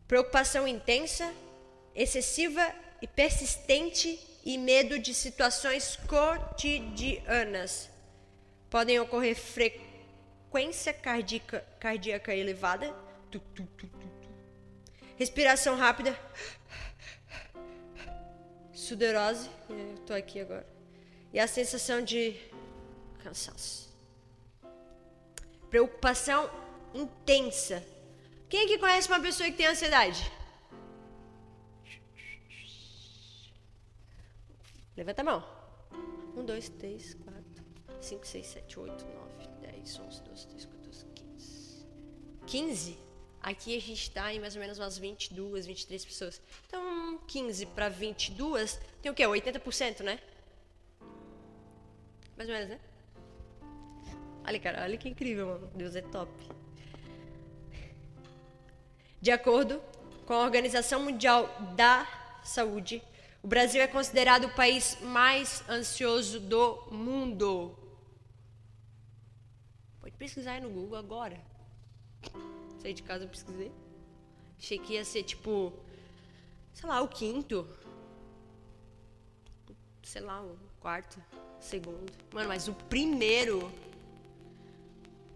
Preocupação 0.08 0.68
intensa, 0.68 1.32
excessiva 1.94 2.74
e 3.00 3.06
persistente 3.06 4.33
e 4.44 4.58
medo 4.58 5.00
de 5.00 5.14
situações 5.14 5.98
cotidianas. 6.08 7.90
Podem 8.70 9.00
ocorrer 9.00 9.36
frequência 9.36 10.94
cardíaca, 10.94 11.66
cardíaca 11.80 12.36
elevada, 12.36 12.94
Respiração 15.16 15.76
rápida. 15.76 16.18
Sudorose. 18.74 19.50
Eu 19.70 19.98
tô 20.06 20.14
aqui 20.14 20.42
agora. 20.42 20.68
E 21.32 21.40
a 21.40 21.48
sensação 21.48 22.02
de 22.02 22.36
cansaço. 23.24 23.92
Preocupação 25.70 26.50
intensa. 26.94 27.84
Quem 28.50 28.66
aqui 28.66 28.78
conhece 28.78 29.08
uma 29.08 29.20
pessoa 29.20 29.50
que 29.50 29.58
tem 29.58 29.66
ansiedade? 29.66 30.32
Levanta 34.96 35.22
a 35.22 35.26
mão. 35.26 35.44
Um, 36.36 36.46
dois, 36.46 36.70
três, 36.70 37.14
quatro, 37.16 37.64
cinco, 38.00 38.26
seis, 38.28 38.48
sete, 38.48 38.80
oito, 38.80 39.06
nove, 39.06 39.48
dez, 39.62 40.00
onze, 40.00 40.22
doze, 40.24 40.48
treze, 40.48 40.68
quatorze, 40.68 41.06
quinze. 41.16 41.86
Quinze? 42.46 42.98
Aqui 43.42 43.76
a 43.76 43.82
gente 43.82 44.02
está 44.02 44.34
em 44.34 44.40
mais 44.40 44.56
ou 44.56 44.62
menos 44.62 44.80
umas 44.80 44.98
22, 44.98 45.66
23 45.66 46.06
pessoas. 46.06 46.42
Então, 46.66 47.20
15 47.28 47.66
para 47.68 47.90
22, 47.90 48.80
tem 49.02 49.12
o 49.12 49.16
quê? 49.16 49.24
80%, 49.24 50.02
né? 50.02 50.20
Mais 52.38 52.48
ou 52.48 52.56
menos, 52.56 52.70
né? 52.70 52.80
Olha, 54.46 54.60
cara, 54.60 54.84
olha 54.84 54.98
que 54.98 55.10
incrível, 55.10 55.48
mano. 55.48 55.72
Deus 55.76 55.96
é 55.96 56.02
top. 56.02 56.32
De 59.22 59.32
acordo 59.32 59.82
com 60.26 60.34
a 60.34 60.44
Organização 60.44 61.02
Mundial 61.02 61.50
da 61.76 62.08
Saúde, 62.44 63.02
o 63.44 63.48
Brasil 63.48 63.82
é 63.82 63.88
considerado 63.88 64.46
o 64.46 64.56
país 64.56 64.98
mais 65.02 65.68
ansioso 65.70 66.40
do 66.40 66.88
mundo. 66.90 67.78
Pode 70.00 70.16
pesquisar 70.16 70.54
aí 70.54 70.62
no 70.62 70.70
Google 70.70 70.98
agora. 70.98 71.38
Saí 72.82 72.94
de 72.94 73.04
casa, 73.04 73.28
pesquisei. 73.28 73.70
Achei 74.58 74.80
que 74.80 74.94
ia 74.94 75.04
ser 75.04 75.24
tipo, 75.24 75.74
sei 76.74 76.88
lá, 76.88 77.02
o 77.02 77.08
quinto. 77.10 77.68
Sei 80.02 80.22
lá, 80.22 80.42
o 80.42 80.58
quarto, 80.80 81.22
segundo. 81.60 82.14
Mano, 82.34 82.48
mas 82.48 82.70
o 82.70 82.74
primeiro. 82.74 83.70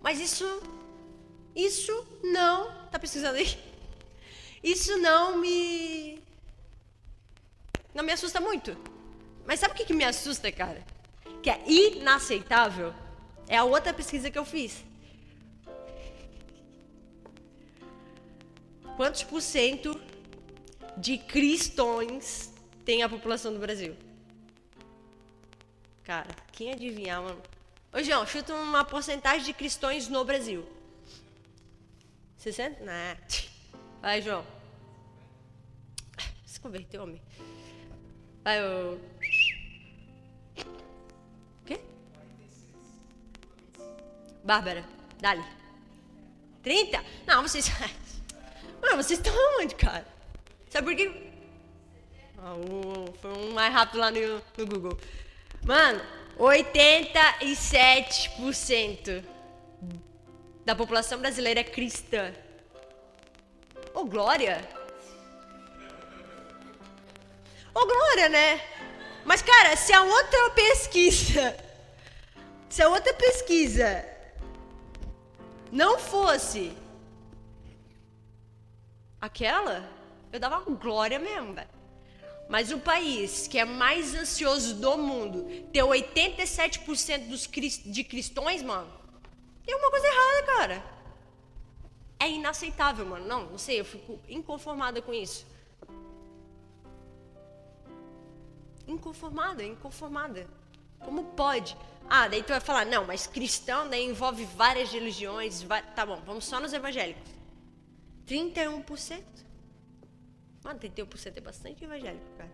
Mas 0.01 0.17
isso. 0.21 0.45
Isso 1.53 2.07
não. 2.23 2.87
Tá 2.87 2.97
pesquisando 2.97 3.37
aí? 3.37 3.57
Isso 4.63 4.97
não 4.97 5.37
me. 5.37 6.25
Não 7.97 8.03
me 8.03 8.13
assusta 8.13 8.39
muito. 8.39 8.77
Mas 9.43 9.59
sabe 9.59 9.73
o 9.73 9.75
que, 9.75 9.83
que 9.83 9.93
me 9.93 10.03
assusta, 10.03 10.51
cara? 10.51 10.85
Que 11.41 11.49
é 11.49 11.63
inaceitável? 11.67 12.93
É 13.47 13.57
a 13.57 13.63
outra 13.63 13.91
pesquisa 13.91 14.29
que 14.29 14.37
eu 14.37 14.45
fiz. 14.45 14.85
Quantos 18.95 19.23
por 19.23 19.41
cento 19.41 19.99
de 20.95 21.17
cristões 21.17 22.53
tem 22.85 23.01
a 23.01 23.09
população 23.09 23.51
do 23.51 23.57
Brasil? 23.57 23.97
Cara, 26.03 26.29
quem 26.51 26.71
adivinhar, 26.71 27.23
mano? 27.23 27.41
Ô, 27.91 28.03
João, 28.03 28.27
chuta 28.27 28.53
uma 28.53 28.85
porcentagem 28.85 29.43
de 29.43 29.53
cristãos 29.53 30.07
no 30.07 30.23
Brasil. 30.23 30.63
60? 32.37 32.83
Nah. 32.83 33.17
Vai, 33.99 34.21
João. 34.21 34.45
Se 36.45 36.59
converteu, 36.59 37.01
homem. 37.01 37.26
Vai. 38.47 38.63
O 38.63 38.97
quê? 41.65 41.81
Bárbara, 44.41 44.85
dali. 45.19 45.43
30? 46.63 47.03
Não, 47.25 47.41
vocês. 47.41 47.69
Mano, 48.81 49.03
vocês 49.03 49.19
estão 49.19 49.33
onde, 49.59 49.75
cara? 49.75 50.07
Sabe 50.69 50.87
por 50.87 50.95
quê? 50.95 51.11
Ah, 52.37 52.55
foi 53.21 53.33
um 53.33 53.51
mais 53.51 53.73
rápido 53.73 53.99
lá 53.99 54.09
no, 54.11 54.41
no 54.57 54.65
Google. 54.65 54.97
Mano, 55.65 56.01
87% 56.39 59.25
da 60.63 60.73
população 60.73 61.19
brasileira 61.19 61.59
é 61.59 61.65
cristã. 61.65 62.33
Ô, 63.93 63.99
oh, 63.99 64.05
glória! 64.05 64.76
Ô, 67.77 67.85
glória, 67.85 68.27
né? 68.27 68.59
Mas, 69.23 69.43
cara, 69.43 69.75
se 69.75 69.93
a 69.93 70.01
outra 70.01 70.49
pesquisa. 70.49 71.55
Se 72.67 72.81
a 72.81 72.89
outra 72.89 73.13
pesquisa 73.13 74.03
não 75.71 75.99
fosse 75.99 76.75
aquela, 79.21 79.87
eu 80.33 80.39
dava 80.39 80.59
glória 80.61 81.19
mesmo, 81.19 81.53
velho. 81.53 81.69
Mas 82.49 82.71
o 82.71 82.79
país 82.79 83.47
que 83.47 83.59
é 83.59 83.65
mais 83.65 84.15
ansioso 84.15 84.73
do 84.75 84.97
mundo 84.97 85.43
ter 85.71 85.83
87% 85.83 87.27
dos, 87.27 87.47
de 87.85 88.03
cristãos, 88.03 88.63
mano, 88.63 88.91
tem 89.63 89.75
alguma 89.75 89.91
coisa 89.91 90.07
errada, 90.07 90.43
cara. 90.47 90.83
É 92.19 92.27
inaceitável, 92.27 93.05
mano. 93.05 93.27
Não, 93.27 93.45
não 93.51 93.57
sei, 93.59 93.79
eu 93.79 93.85
fico 93.85 94.19
inconformada 94.27 94.99
com 94.99 95.13
isso. 95.13 95.45
Inconformada, 98.87 99.63
inconformada. 99.63 100.47
Como 100.99 101.25
pode? 101.25 101.77
Ah, 102.09 102.27
daí 102.27 102.41
tu 102.41 102.49
vai 102.49 102.61
falar, 102.61 102.85
não, 102.85 103.05
mas 103.05 103.27
cristão 103.27 103.89
daí 103.89 104.05
envolve 104.05 104.45
várias 104.45 104.91
religiões. 104.91 105.65
Tá 105.93 106.05
bom, 106.05 106.21
vamos 106.25 106.45
só 106.45 106.59
nos 106.59 106.71
evangélicos. 106.71 107.29
31%. 108.25 109.23
Mano, 110.63 110.79
31% 110.79 111.37
é 111.37 111.41
bastante 111.41 111.83
evangélico, 111.83 112.25
cara. 112.37 112.51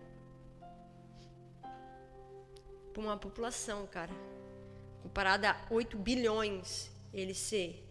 Para 2.92 3.02
uma 3.02 3.16
população, 3.16 3.86
cara. 3.86 4.12
Comparada 5.02 5.50
a 5.50 5.56
8 5.70 5.96
bilhões, 5.98 6.90
ele 7.12 7.34
ser 7.34 7.88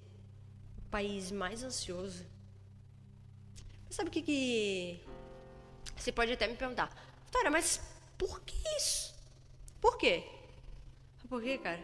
o 0.77 0.89
país 0.89 1.31
mais 1.31 1.63
ansioso. 1.63 2.25
Mas 3.85 3.95
sabe 3.95 4.09
o 4.09 4.12
que 4.12 4.21
que... 4.21 5.05
Você 5.95 6.12
pode 6.12 6.31
até 6.31 6.47
me 6.47 6.55
perguntar. 6.55 6.89
Vitória, 7.25 7.51
mas 7.51 7.81
por 8.25 8.39
que 8.39 8.55
isso? 8.77 9.13
Por 9.81 9.97
quê? 9.97 10.23
Por 11.27 11.41
quê, 11.41 11.57
cara? 11.57 11.83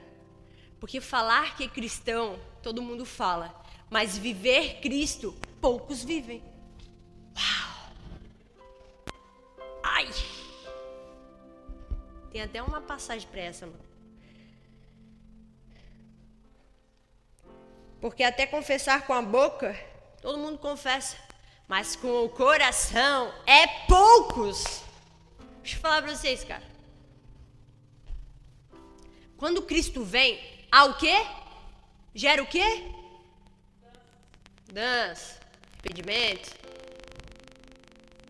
Porque 0.79 1.01
falar 1.01 1.57
que 1.57 1.65
é 1.65 1.67
cristão, 1.67 2.39
todo 2.63 2.81
mundo 2.81 3.05
fala. 3.05 3.53
Mas 3.89 4.17
viver 4.17 4.79
Cristo, 4.79 5.35
poucos 5.59 6.01
vivem. 6.01 6.41
Uau! 7.35 7.91
Ai! 9.83 10.07
Tem 12.31 12.41
até 12.41 12.63
uma 12.63 12.79
passagem 12.79 13.27
para 13.27 13.41
essa, 13.41 13.65
mano. 13.65 13.89
Porque 17.99 18.23
até 18.23 18.45
confessar 18.45 19.05
com 19.05 19.11
a 19.13 19.21
boca, 19.21 19.77
todo 20.21 20.37
mundo 20.37 20.57
confessa. 20.57 21.17
Mas 21.67 21.97
com 21.97 22.23
o 22.23 22.29
coração 22.29 23.33
é 23.45 23.67
poucos. 23.87 24.87
Deixa 25.61 25.77
eu 25.77 25.81
falar 25.81 26.01
pra 26.01 26.15
vocês, 26.15 26.43
cara. 26.43 26.63
Quando 29.37 29.61
Cristo 29.61 30.03
vem, 30.03 30.39
há 30.71 30.85
o 30.85 30.97
quê? 30.97 31.15
Gera 32.13 32.43
o 32.43 32.47
quê? 32.47 32.91
Dança, 34.71 35.39
arrependimento. 35.73 36.57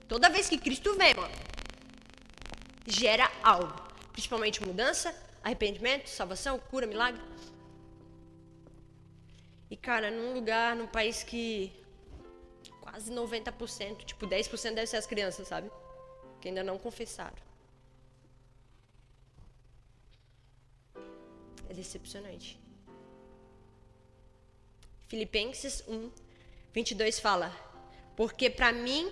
Toda 0.07 0.29
vez 0.29 0.50
que 0.50 0.57
Cristo 0.57 0.95
vem, 0.95 1.13
mano, 1.15 1.33
gera 2.86 3.31
algo. 3.43 3.74
Principalmente 4.12 4.63
mudança, 4.63 5.15
arrependimento, 5.43 6.07
salvação, 6.07 6.59
cura, 6.59 6.86
milagre. 6.86 7.21
E, 9.69 9.77
cara, 9.77 10.09
num 10.09 10.33
lugar, 10.33 10.75
num 10.75 10.88
país 10.88 11.24
que 11.24 11.71
quase 12.81 13.12
90%, 13.12 14.03
tipo 14.03 14.27
10% 14.27 14.74
deve 14.74 14.88
ser 14.88 14.98
as 14.98 15.05
crianças, 15.05 15.48
sabe? 15.48 15.69
Que 16.39 16.48
ainda 16.48 16.63
não 16.63 16.77
confessaram. 16.77 17.38
É 21.69 21.74
decepcionante. 21.74 22.60
Filipenses 25.07 25.83
1, 25.87 26.11
22 26.74 27.20
fala: 27.20 27.51
Porque 28.16 28.50
para 28.50 28.72
mim 28.72 29.11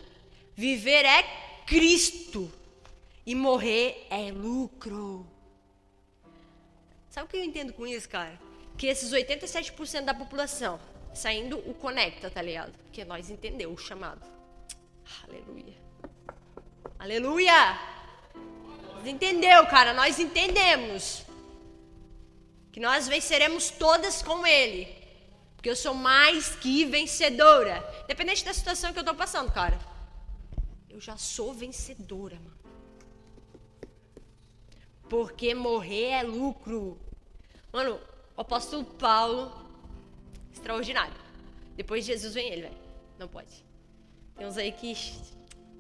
viver 0.55 1.05
é 1.05 1.23
Cristo 1.65 2.51
e 3.25 3.35
morrer 3.35 4.07
é 4.09 4.31
lucro. 4.31 5.27
Sabe 7.09 7.25
o 7.25 7.29
que 7.29 7.37
eu 7.37 7.43
entendo 7.43 7.73
com 7.73 7.85
isso, 7.85 8.07
cara? 8.07 8.39
Que 8.77 8.87
esses 8.87 9.11
87% 9.11 10.05
da 10.05 10.13
população 10.13 10.79
saindo 11.13 11.57
o 11.59 11.73
conecta, 11.73 12.29
tá 12.29 12.41
ligado? 12.41 12.73
Porque 12.83 13.03
nós 13.03 13.29
entendeu 13.29 13.71
o 13.71 13.77
chamado. 13.77 14.21
Aleluia. 15.23 15.73
Aleluia! 17.07 17.79
Entendeu, 19.05 19.65
cara? 19.67 19.93
Nós 19.93 20.19
entendemos 20.19 21.23
que 22.69 22.81
nós 22.81 23.07
venceremos 23.07 23.69
todas 23.69 24.21
com 24.21 24.45
Ele. 24.45 24.93
Porque 25.55 25.69
eu 25.69 25.75
sou 25.77 25.93
mais 25.93 26.53
que 26.57 26.83
vencedora. 26.83 27.81
Independente 28.03 28.43
da 28.43 28.53
situação 28.53 28.91
que 28.91 28.99
eu 28.99 29.05
tô 29.05 29.15
passando, 29.15 29.49
cara. 29.53 29.79
Eu 30.89 30.99
já 30.99 31.15
sou 31.15 31.53
vencedora, 31.53 32.35
mano. 32.35 32.57
Porque 35.09 35.55
morrer 35.55 36.09
é 36.09 36.23
lucro. 36.23 36.99
Mano, 37.71 38.01
o 38.35 38.41
apóstolo 38.41 38.83
Paulo, 38.83 39.65
extraordinário. 40.51 41.15
Depois 41.77 42.05
de 42.05 42.11
Jesus 42.11 42.33
vem 42.33 42.49
ele, 42.49 42.63
velho. 42.63 42.77
Não 43.17 43.29
pode. 43.29 43.63
Tem 44.35 44.45
uns 44.45 44.57
aí 44.57 44.73
que 44.73 44.91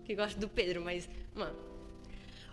que 0.07 0.15
gosta 0.15 0.39
do 0.39 0.47
Pedro, 0.47 0.81
mas, 0.81 1.07
mano. 1.35 1.55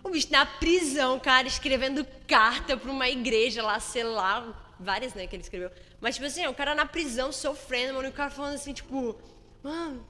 O 0.03 0.09
bicho 0.09 0.27
na 0.29 0.45
prisão, 0.45 1.17
cara, 1.19 1.47
escrevendo 1.47 2.05
carta 2.27 2.77
pra 2.77 2.91
uma 2.91 3.09
igreja 3.09 3.63
lá, 3.63 3.79
sei 3.79 4.03
lá, 4.03 4.75
várias, 4.79 5.13
né, 5.13 5.25
que 5.25 5.35
ele 5.35 5.41
escreveu. 5.41 5.71
Mas, 5.99 6.15
tipo 6.15 6.27
assim, 6.27 6.45
o 6.45 6.53
cara 6.53 6.75
na 6.75 6.85
prisão 6.85 7.31
sofrendo, 7.31 7.95
mano, 7.95 8.07
e 8.07 8.11
o 8.11 8.13
cara 8.13 8.29
falando 8.29 8.55
assim, 8.55 8.73
tipo, 8.73 9.17
mano, 9.63 10.05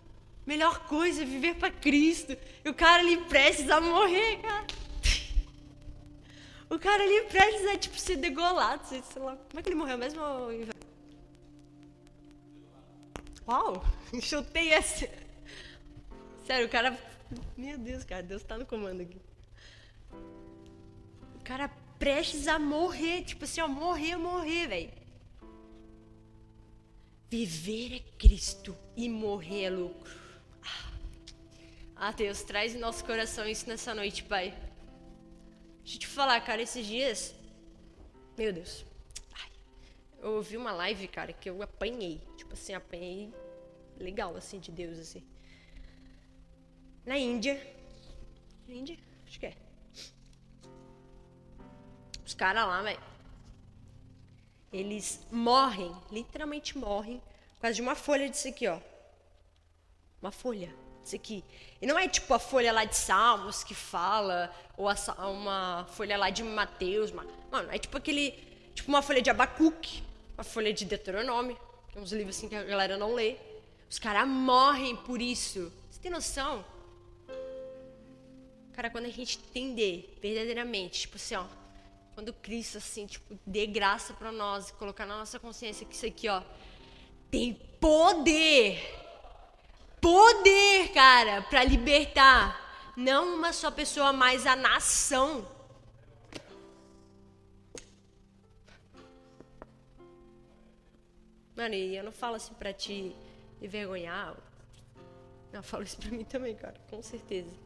melhor 0.46 0.88
coisa 0.88 1.22
é 1.22 1.26
viver 1.26 1.56
pra 1.56 1.70
Cristo. 1.70 2.36
E 2.66 2.68
o 2.68 2.74
cara 2.74 3.02
ali 3.04 3.16
prestes 3.26 3.70
a 3.70 3.80
morrer, 3.80 4.38
cara. 4.42 4.66
O 6.68 6.80
cara 6.80 7.04
ali 7.04 7.22
prestes 7.30 7.68
a, 7.68 7.78
tipo, 7.78 7.98
ser 7.98 8.18
degolado, 8.18 8.86
sei 8.88 9.02
lá. 9.22 9.38
Como 9.50 9.60
é 9.60 9.62
que 9.62 9.70
ele 9.70 9.76
morreu 9.76 10.00
mesmo? 10.00 10.20
Uau, 13.48 13.86
chutei 14.20 14.74
essa. 14.74 15.08
Sério, 16.44 16.66
o 16.66 16.70
cara 16.70 16.98
meu 17.58 17.78
Deus, 17.78 18.04
cara, 18.04 18.22
Deus 18.22 18.44
tá 18.44 18.58
no 18.58 18.66
comando 18.66 19.02
aqui. 19.02 19.20
O 21.36 21.44
cara 21.44 21.70
prestes 21.98 22.48
a 22.48 22.60
morrer, 22.60 23.24
tipo 23.24 23.46
assim, 23.46 23.62
ó, 23.62 23.68
morrer, 23.68 24.16
morrer, 24.16 24.68
velho. 24.68 24.92
Viver 27.30 27.96
é 27.96 28.00
Cristo 28.18 28.78
e 28.96 29.10
morrer 29.10 29.64
é 29.64 29.70
lucro. 29.70 30.26
Ah, 31.96 32.12
Deus, 32.12 32.44
traz 32.44 32.76
em 32.76 32.80
nosso 32.80 33.04
coração 33.06 33.48
isso 33.48 33.68
nessa 33.68 33.94
noite, 33.94 34.24
Pai. 34.24 34.54
Deixa 35.82 35.96
eu 35.96 36.00
te 36.02 36.08
falar, 36.08 36.40
cara, 36.42 36.62
esses 36.62 36.86
dias. 36.86 37.34
Meu 38.38 38.52
Deus. 38.52 38.86
Ai, 39.34 39.50
eu 40.20 40.34
ouvi 40.34 40.58
uma 40.58 40.74
live, 40.74 41.08
cara, 41.08 41.32
que 41.32 41.50
eu 41.50 41.62
apanhei. 41.62 42.22
Tipo 42.38 42.54
assim, 42.54 42.74
apanhei 42.74 43.34
legal, 43.98 44.36
assim, 44.36 44.60
de 44.60 44.72
Deus, 44.72 45.00
assim 45.00 45.24
na 47.06 47.18
Índia. 47.18 47.56
Na 48.68 48.74
Índia? 48.74 48.98
Acho 49.28 49.40
que 49.40 49.46
é. 49.46 49.54
Os 52.26 52.34
caras 52.34 52.66
lá, 52.66 52.82
velho. 52.82 53.00
Eles 54.74 55.26
morrem, 55.32 55.96
literalmente 56.12 56.78
morrem, 56.78 57.22
por 57.54 57.62
causa 57.62 57.76
de 57.76 57.82
uma 57.82 57.96
folha 57.96 58.28
disso 58.28 58.48
aqui, 58.48 58.68
ó. 58.68 58.80
Uma 60.22 60.32
folha 60.32 60.74
disso 61.04 61.16
aqui. 61.16 61.44
E 61.82 61.86
não 61.86 61.98
é 61.98 62.08
tipo 62.08 62.34
a 62.34 62.40
folha 62.40 62.74
lá 62.74 62.84
de 62.84 62.96
Salmos 62.96 63.64
que 63.64 63.76
fala, 63.76 64.54
ou 64.76 64.90
a, 64.90 64.96
uma 65.30 65.86
folha 65.92 66.18
lá 66.18 66.30
de 66.30 66.44
Mateus. 66.44 67.12
Mano, 67.12 67.72
é 67.72 67.78
tipo 67.78 67.96
aquele. 67.98 68.32
Tipo 68.74 68.90
uma 68.90 69.02
folha 69.02 69.22
de 69.22 69.30
Abacuque, 69.30 70.04
uma 70.34 70.44
folha 70.44 70.74
de 70.74 70.84
Deuteronômio, 70.84 71.58
que 71.90 71.98
é 71.98 72.02
uns 72.02 72.12
livros 72.12 72.36
assim 72.36 72.50
que 72.50 72.56
a 72.56 72.64
galera 72.64 72.98
não 72.98 73.14
lê. 73.14 73.38
Os 73.90 74.00
caras 74.00 74.28
morrem 74.28 74.96
por 74.98 75.22
isso. 75.22 75.72
Você 75.90 76.02
tem 76.02 76.12
noção? 76.12 76.66
Cara, 78.76 78.90
quando 78.90 79.06
a 79.06 79.10
gente 79.10 79.40
entender 79.40 80.18
verdadeiramente, 80.22 81.00
tipo 81.02 81.16
assim, 81.16 81.34
ó, 81.36 81.46
quando 82.14 82.34
Cristo, 82.34 82.78
assim, 82.78 83.08
tipo, 83.08 83.40
dê 83.48 83.66
graça 83.66 84.14
para 84.14 84.34
nós, 84.34 84.70
colocar 84.72 85.06
na 85.06 85.18
nossa 85.18 85.40
consciência 85.40 85.86
que 85.86 85.96
isso 85.96 86.06
aqui, 86.06 86.28
ó, 86.28 86.42
tem 87.32 87.54
poder, 87.80 88.82
poder, 90.02 90.90
cara, 90.94 91.42
para 91.44 91.64
libertar 91.64 92.92
não 92.98 93.36
uma 93.36 93.54
só 93.54 93.72
pessoa, 93.72 94.12
mas 94.12 94.46
a 94.46 94.58
nação. 94.58 95.48
Mano, 101.56 101.76
e 101.76 101.96
eu 101.96 102.04
não 102.04 102.12
falo 102.12 102.36
assim 102.36 102.54
pra 102.54 102.74
te 102.74 103.16
envergonhar. 103.62 104.36
Eu 105.54 105.64
falo 105.64 105.84
isso 105.84 105.96
pra 105.96 106.12
mim 106.12 106.26
também, 106.26 106.54
cara, 106.54 106.76
com 106.90 107.02
certeza. 107.02 107.65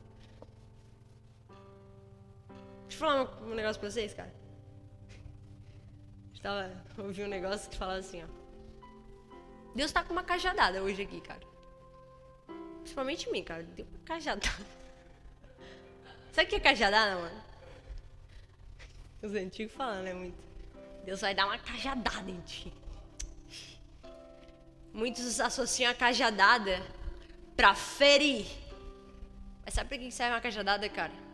Eu 3.00 3.08
falar 3.08 3.42
um, 3.42 3.56
negócio 3.56 3.80
pra 3.80 3.90
vocês, 3.90 4.14
cara. 4.14 4.34
Estava 6.34 6.72
ouvi 6.98 7.24
um 7.24 7.28
negócio 7.28 7.70
que 7.70 7.78
falava 7.78 8.00
assim, 8.00 8.24
ó. 8.24 8.28
Deus 9.76 9.92
tá 9.92 10.04
com 10.04 10.14
uma 10.14 10.24
cajadada 10.24 10.82
hoje 10.82 11.02
aqui, 11.02 11.22
cara. 11.22 11.42
Principalmente 12.82 13.28
em 13.28 13.32
mim, 13.32 13.44
cara. 13.44 13.64
Deu 13.64 13.86
uma 13.86 14.00
cajadada. 14.06 14.48
Sabe 16.32 16.48
o 16.48 16.50
que 16.50 16.56
é 16.56 16.60
cajadada, 16.60 17.16
mano? 17.16 17.44
Os 19.22 19.34
antigos 19.34 19.74
falam, 19.74 20.04
né? 20.04 20.14
Muito. 20.14 20.38
Deus 21.06 21.22
vai 21.22 21.36
dar 21.36 21.46
uma 21.46 21.58
cajadada 21.58 22.30
em 22.30 22.40
ti. 22.42 22.74
Muitos 24.94 25.40
associam 25.40 25.92
a 25.92 25.94
cajadada 25.94 26.82
pra 27.56 27.76
ferir. 27.76 28.48
Mas 29.64 29.74
sabe 29.74 29.90
pra 29.90 29.98
que 29.98 30.12
serve 30.12 30.34
uma 30.34 30.42
cajadada, 30.42 30.88
cara? 30.90 31.29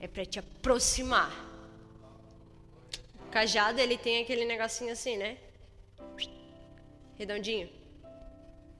É 0.00 0.08
pra 0.08 0.24
te 0.24 0.38
aproximar. 0.38 1.30
O 3.26 3.30
cajado, 3.30 3.78
ele 3.78 3.96
tem 3.98 4.22
aquele 4.22 4.44
negocinho 4.44 4.92
assim, 4.92 5.16
né? 5.16 5.36
Redondinho. 7.18 7.68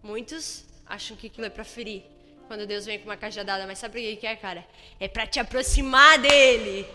Muitos 0.02 0.64
acham 0.86 1.16
que 1.16 1.26
aquilo 1.26 1.46
é 1.46 1.50
pra 1.50 1.62
ferir. 1.62 2.02
Quando 2.48 2.66
Deus 2.66 2.86
vem 2.86 2.98
com 2.98 3.04
uma 3.04 3.16
cajadada, 3.16 3.66
mas 3.66 3.78
sabe 3.78 3.92
pra 3.92 4.20
que 4.20 4.26
é, 4.26 4.34
cara? 4.34 4.66
É 4.98 5.06
pra 5.06 5.26
te 5.26 5.38
aproximar 5.38 6.18
dele. 6.18 6.86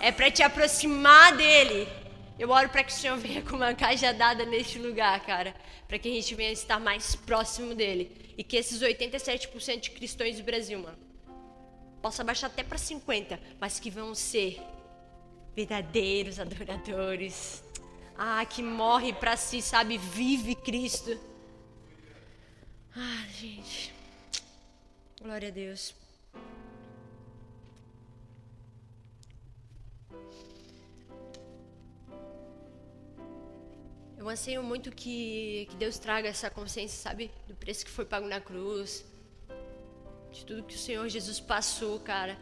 É 0.00 0.10
para 0.10 0.30
te 0.30 0.42
aproximar 0.42 1.36
dele. 1.36 1.86
Eu 2.38 2.48
oro 2.48 2.70
para 2.70 2.82
que 2.82 2.90
o 2.90 2.94
Senhor 2.94 3.18
venha 3.18 3.42
com 3.42 3.56
uma 3.56 3.74
cajadada 3.74 4.46
neste 4.46 4.78
lugar, 4.78 5.20
cara, 5.26 5.54
para 5.86 5.98
que 5.98 6.08
a 6.08 6.12
gente 6.12 6.34
venha 6.34 6.50
estar 6.50 6.80
mais 6.80 7.14
próximo 7.14 7.74
dele 7.74 8.32
e 8.38 8.42
que 8.42 8.56
esses 8.56 8.80
87% 8.80 9.80
de 9.80 9.90
cristãos 9.90 10.36
do 10.36 10.42
Brasil, 10.42 10.78
mano, 10.78 10.96
possa 12.00 12.24
baixar 12.24 12.46
até 12.48 12.62
para 12.62 12.78
50, 12.78 13.40
mas 13.60 13.78
que 13.78 13.90
vão 13.90 14.14
ser 14.14 14.60
verdadeiros 15.54 16.38
adoradores. 16.40 17.62
Ah, 18.16 18.44
que 18.44 18.62
morre 18.62 19.12
para 19.12 19.36
si, 19.36 19.62
sabe, 19.62 19.98
vive 19.98 20.54
Cristo. 20.54 21.18
Ah, 22.94 23.24
gente. 23.38 23.94
Glória 25.20 25.48
a 25.48 25.52
Deus. 25.52 25.94
Eu 34.18 34.28
anseio 34.28 34.62
muito 34.62 34.90
que, 34.90 35.66
que 35.70 35.76
Deus 35.76 35.98
traga 35.98 36.28
essa 36.28 36.50
consciência, 36.50 36.98
sabe? 36.98 37.30
Do 37.48 37.54
preço 37.54 37.86
que 37.86 37.90
foi 37.90 38.04
pago 38.04 38.26
na 38.28 38.38
cruz. 38.38 39.02
De 40.32 40.44
tudo 40.44 40.62
que 40.62 40.74
o 40.74 40.78
Senhor 40.78 41.08
Jesus 41.08 41.40
passou, 41.40 41.98
cara. 42.00 42.38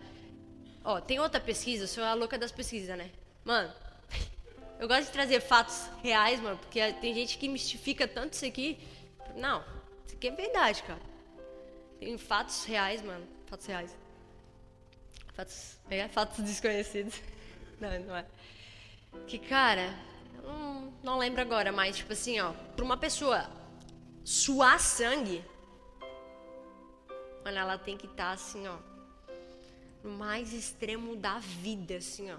Ó, 0.84 1.00
tem 1.00 1.18
outra 1.18 1.40
pesquisa, 1.40 1.84
eu 1.84 1.88
sou 1.88 2.04
a 2.04 2.14
louca 2.14 2.38
das 2.38 2.52
pesquisas, 2.52 2.96
né? 2.96 3.10
Mano, 3.44 3.72
eu 4.78 4.86
gosto 4.86 5.06
de 5.06 5.12
trazer 5.12 5.40
fatos 5.40 5.88
reais, 6.02 6.40
mano, 6.40 6.58
porque 6.58 6.92
tem 6.94 7.14
gente 7.14 7.38
que 7.38 7.48
mistifica 7.48 8.06
tanto 8.06 8.34
isso 8.34 8.44
aqui. 8.44 8.78
Não, 9.34 9.64
isso 10.06 10.14
aqui 10.16 10.28
é 10.28 10.32
verdade, 10.32 10.82
cara. 10.82 11.00
Tem 11.98 12.16
fatos 12.16 12.64
reais, 12.64 13.02
mano. 13.02 13.26
Fatos 13.46 13.66
reais. 13.66 13.96
Fatos, 15.34 15.78
é, 15.90 16.08
fatos 16.08 16.44
desconhecidos. 16.44 17.14
Não, 17.80 17.96
não 18.00 18.16
é. 18.16 18.26
Que, 19.28 19.38
cara, 19.38 19.94
Hum, 20.48 20.90
não 21.02 21.18
lembro 21.18 21.42
agora, 21.42 21.70
mas 21.70 21.96
tipo 21.96 22.12
assim, 22.12 22.40
ó, 22.40 22.52
pra 22.74 22.84
uma 22.84 22.96
pessoa 22.96 23.50
suar 24.24 24.80
sangue, 24.80 25.44
mano, 27.48 27.58
ela 27.58 27.78
tem 27.78 27.96
que 27.96 28.06
estar 28.06 28.24
tá, 28.24 28.32
assim, 28.32 28.66
ó, 28.68 28.78
no 30.04 30.10
mais 30.10 30.52
extremo 30.52 31.16
da 31.16 31.38
vida, 31.38 31.96
assim, 31.96 32.30
ó. 32.30 32.38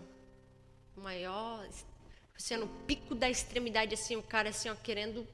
O 0.96 1.02
maior, 1.02 1.68
assim, 2.36 2.56
no 2.58 2.68
pico 2.86 3.16
da 3.16 3.28
extremidade, 3.28 3.96
assim, 3.96 4.16
o 4.16 4.22
cara, 4.22 4.50
assim, 4.50 4.70
ó, 4.70 4.76
querendo. 4.76 5.28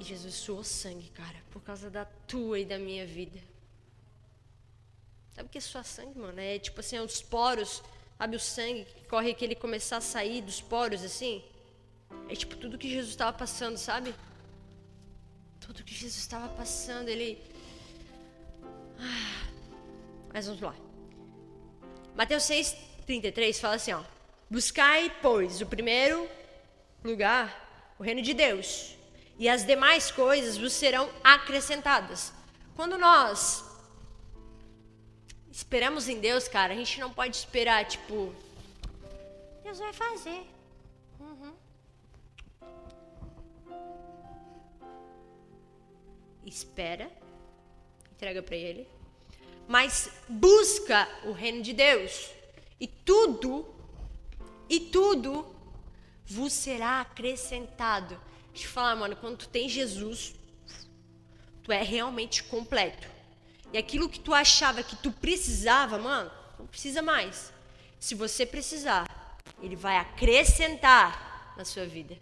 E 0.00 0.02
Jesus 0.02 0.34
suou 0.34 0.64
sangue, 0.64 1.08
cara, 1.10 1.36
por 1.52 1.62
causa 1.62 1.88
da 1.88 2.04
tua 2.04 2.58
e 2.58 2.64
da 2.64 2.78
minha 2.78 3.06
vida. 3.06 3.40
Sabe 5.32 5.48
o 5.48 5.50
que 5.50 5.58
é 5.58 5.60
suar 5.60 5.84
sangue, 5.84 6.18
mano? 6.18 6.40
É 6.40 6.58
tipo 6.58 6.80
assim, 6.80 6.98
os 6.98 7.22
poros 7.22 7.82
Sabe 8.18 8.34
o 8.34 8.40
sangue 8.40 8.86
que 8.86 9.08
corre 9.08 9.34
que 9.34 9.44
ele 9.44 9.54
começar 9.54 9.98
a 9.98 10.00
sair 10.00 10.40
dos 10.40 10.62
poros 10.62 11.04
assim? 11.04 11.44
É 12.30 12.34
tipo 12.34 12.56
tudo 12.56 12.78
que 12.78 12.88
Jesus 12.88 13.10
estava 13.10 13.36
passando, 13.36 13.76
sabe? 13.76 14.14
Tudo 15.66 15.82
que 15.82 15.92
Jesus 15.92 16.16
estava 16.16 16.48
passando, 16.50 17.08
ele. 17.08 17.42
Ah. 19.00 19.48
Mas 20.32 20.46
vamos 20.46 20.60
lá. 20.60 20.76
Mateus 22.14 22.44
6,33 22.44 23.58
fala 23.58 23.74
assim: 23.74 23.92
ó. 23.92 24.02
Buscai, 24.48 25.12
pois, 25.20 25.60
o 25.60 25.66
primeiro 25.66 26.28
lugar, 27.02 27.94
o 27.98 28.02
reino 28.04 28.22
de 28.22 28.32
Deus, 28.32 28.96
e 29.40 29.48
as 29.48 29.66
demais 29.66 30.12
coisas 30.12 30.56
vos 30.56 30.72
serão 30.72 31.10
acrescentadas. 31.24 32.32
Quando 32.76 32.96
nós 32.96 33.64
esperamos 35.50 36.08
em 36.08 36.20
Deus, 36.20 36.46
cara, 36.46 36.74
a 36.74 36.76
gente 36.76 37.00
não 37.00 37.12
pode 37.12 37.36
esperar, 37.36 37.84
tipo, 37.86 38.32
Deus 39.64 39.80
vai 39.80 39.92
fazer. 39.92 40.46
Espera, 46.46 47.10
entrega 48.12 48.40
para 48.40 48.54
Ele, 48.56 48.88
mas 49.66 50.10
busca 50.28 51.08
o 51.24 51.32
reino 51.32 51.60
de 51.60 51.72
Deus 51.72 52.30
e 52.78 52.86
tudo, 52.86 53.66
e 54.68 54.78
tudo 54.78 55.54
vos 56.24 56.52
será 56.52 57.00
acrescentado. 57.00 58.20
Deixa 58.52 58.68
eu 58.68 58.70
falar, 58.70 58.94
mano, 58.96 59.16
quando 59.16 59.38
tu 59.38 59.48
tem 59.48 59.68
Jesus, 59.68 60.34
tu 61.62 61.72
é 61.72 61.82
realmente 61.82 62.44
completo. 62.44 63.08
E 63.72 63.78
aquilo 63.78 64.08
que 64.08 64.20
tu 64.20 64.32
achava 64.32 64.82
que 64.82 64.96
tu 64.96 65.10
precisava, 65.10 65.98
mano, 65.98 66.30
não 66.58 66.66
precisa 66.66 67.02
mais. 67.02 67.52
Se 67.98 68.14
você 68.14 68.46
precisar, 68.46 69.06
ele 69.60 69.74
vai 69.74 69.96
acrescentar 69.96 71.54
na 71.56 71.64
sua 71.64 71.84
vida. 71.86 72.16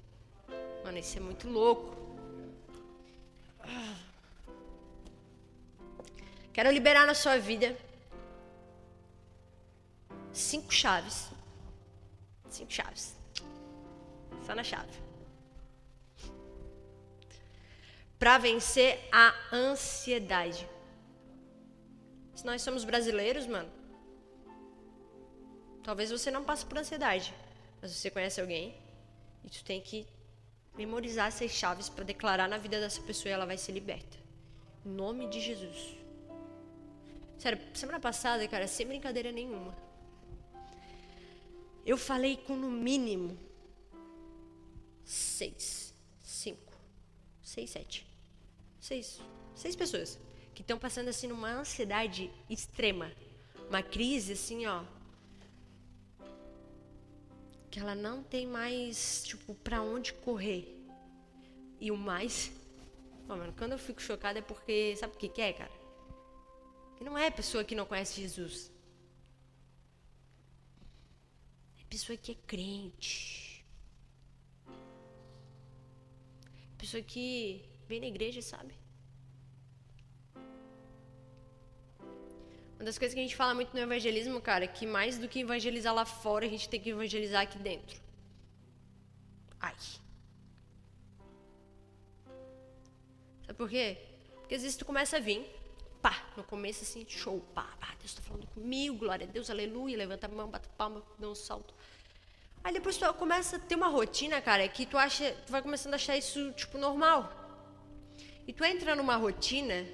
Mano, 0.83 0.99
isso 0.99 1.17
é 1.19 1.21
muito 1.21 1.49
louco. 1.49 2.04
Quero 6.55 6.71
liberar 6.71 7.05
na 7.05 7.15
sua 7.15 7.37
vida 7.37 7.77
cinco 10.33 10.73
chaves. 10.73 11.29
Cinco 12.49 12.73
chaves. 12.73 13.17
Só 14.47 14.55
na 14.55 14.63
chave. 14.63 14.97
Para 18.21 18.39
vencer 18.39 19.01
a 19.11 19.35
ansiedade. 19.53 20.69
Se 22.37 22.47
nós 22.47 22.63
somos 22.63 22.85
brasileiros, 22.85 23.49
mano, 23.49 23.71
talvez 25.83 26.13
você 26.13 26.31
não 26.31 26.45
passe 26.45 26.65
por 26.65 26.79
ansiedade, 26.79 27.35
mas 27.83 27.91
você 27.91 28.13
conhece 28.13 28.41
alguém 28.41 28.73
e 29.43 29.51
tu 29.51 29.65
tem 29.65 29.81
que 29.81 30.07
memorizar 30.77 31.27
essas 31.27 31.51
chaves 31.51 31.89
para 31.89 32.05
declarar 32.05 32.49
na 32.49 32.59
vida 32.59 32.79
dessa 32.79 33.03
pessoa 33.03 33.31
e 33.31 33.33
ela 33.33 33.45
vai 33.45 33.59
ser 33.59 33.73
liberta. 33.73 34.17
Em 34.87 34.91
nome 34.91 35.29
de 35.29 35.41
Jesus. 35.41 36.04
Sério, 37.39 37.61
semana 37.75 38.01
passada, 38.01 38.47
cara, 38.49 38.67
sem 38.67 38.87
brincadeira 38.87 39.31
nenhuma. 39.31 39.75
Eu 41.85 41.99
falei 41.99 42.37
com 42.37 42.57
no 42.57 42.71
mínimo 42.71 43.39
seis, 45.05 45.95
cinco, 46.23 46.73
seis, 47.43 47.71
sete, 47.71 48.07
seis, 48.81 49.21
seis 49.55 49.77
pessoas 49.77 50.19
que 50.55 50.63
estão 50.63 50.79
passando 50.79 51.09
assim 51.09 51.27
numa 51.27 51.51
ansiedade 51.51 52.31
extrema, 52.49 53.13
uma 53.69 53.83
crise 53.83 54.33
assim, 54.33 54.65
ó, 54.67 54.83
que 57.71 57.81
ela 57.81 57.95
não 57.95 58.23
tem 58.23 58.47
mais, 58.47 59.25
tipo, 59.25 59.53
para 59.53 59.83
onde 59.83 60.13
correr. 60.15 60.81
E 61.81 61.91
o 61.91 61.97
mais, 61.97 62.53
mano, 63.27 63.53
quando 63.59 63.73
eu 63.73 63.79
fico 63.79 64.01
chocada 64.01 64.39
é 64.39 64.43
porque, 64.43 64.95
sabe 64.97 65.15
o 65.15 65.19
que 65.19 65.29
que 65.29 65.43
é, 65.43 65.53
cara? 65.53 65.84
Que 66.97 67.05
não 67.05 67.17
é 67.17 67.31
pessoa 67.31 67.65
que 67.65 67.75
não 67.75 67.87
conhece 67.87 68.21
Jesus. 68.21 68.71
É 71.81 71.85
pessoa 71.95 72.17
que 72.17 72.33
é 72.33 72.35
crente. 72.47 73.65
Pessoa 76.79 77.03
que 77.03 77.65
vem 77.89 78.01
na 78.01 78.07
igreja, 78.07 78.43
sabe? 78.43 78.75
Uma 82.77 82.85
das 82.85 82.99
coisas 82.99 83.15
que 83.15 83.21
a 83.21 83.23
gente 83.23 83.37
fala 83.37 83.55
muito 83.55 83.73
no 83.73 83.81
evangelismo, 83.81 84.41
cara, 84.41 84.65
é 84.65 84.69
que 84.69 84.87
mais 84.87 85.17
do 85.17 85.29
que 85.29 85.41
evangelizar 85.41 85.95
lá 85.95 86.05
fora, 86.05 86.45
a 86.45 86.49
gente 86.49 86.69
tem 86.69 86.81
que 86.81 86.91
evangelizar 86.91 87.43
aqui 87.43 87.59
dentro. 87.59 87.99
Ai. 89.59 89.75
Sabe 93.47 93.55
por 93.57 93.71
quê? 93.71 93.97
Porque 94.41 94.55
às 94.55 94.63
vezes 94.63 94.77
tu 94.77 94.85
começa 94.85 95.17
a 95.17 95.21
vir, 95.21 95.47
pá, 96.05 96.23
no 96.37 96.45
começo 96.45 96.83
assim, 96.83 97.03
show, 97.09 97.41
pá, 97.55 97.67
pá, 97.81 97.87
Deus 97.99 98.11
está 98.11 98.21
falando 98.21 98.47
comigo, 98.49 98.99
glória 98.99 99.27
a 99.27 99.31
Deus, 99.31 99.49
aleluia, 99.49 99.97
levanta 99.97 100.27
a 100.27 100.29
mão, 100.29 100.51
bate 100.51 100.69
palma, 100.77 101.03
dá 101.19 101.31
um 101.31 101.35
salto. 101.35 101.73
Aí 102.63 102.75
depois 102.75 102.99
tu 102.99 103.11
começa 103.15 103.57
a 103.57 103.59
ter 103.59 103.75
uma 103.75 103.89
rotina, 103.89 104.39
cara, 104.43 104.69
que 104.69 104.85
tu 104.85 104.99
acha, 104.99 105.33
tu 105.47 105.51
vai 105.51 105.63
começando 105.63 105.95
a 105.95 105.97
achar 105.97 106.15
isso 106.15 106.53
tipo 106.53 106.77
normal. 106.77 107.33
E 108.47 108.53
tu 108.53 108.63
entra 108.65 108.95
numa 108.95 109.17
rotina 109.17 109.87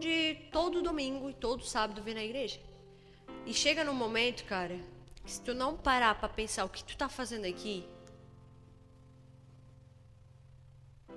de 0.00 0.34
todo 0.50 0.82
domingo 0.82 1.30
e 1.30 1.34
todo 1.34 1.64
sábado 1.64 2.02
vir 2.02 2.14
na 2.14 2.24
igreja. 2.24 2.58
E 3.46 3.54
chega 3.54 3.84
num 3.84 3.94
momento, 3.94 4.44
cara, 4.46 4.80
que 5.24 5.30
se 5.30 5.40
tu 5.42 5.54
não 5.54 5.76
parar 5.76 6.16
para 6.16 6.28
pensar 6.28 6.64
o 6.64 6.68
que 6.68 6.82
tu 6.82 6.96
tá 6.96 7.08
fazendo 7.08 7.44
aqui, 7.44 7.88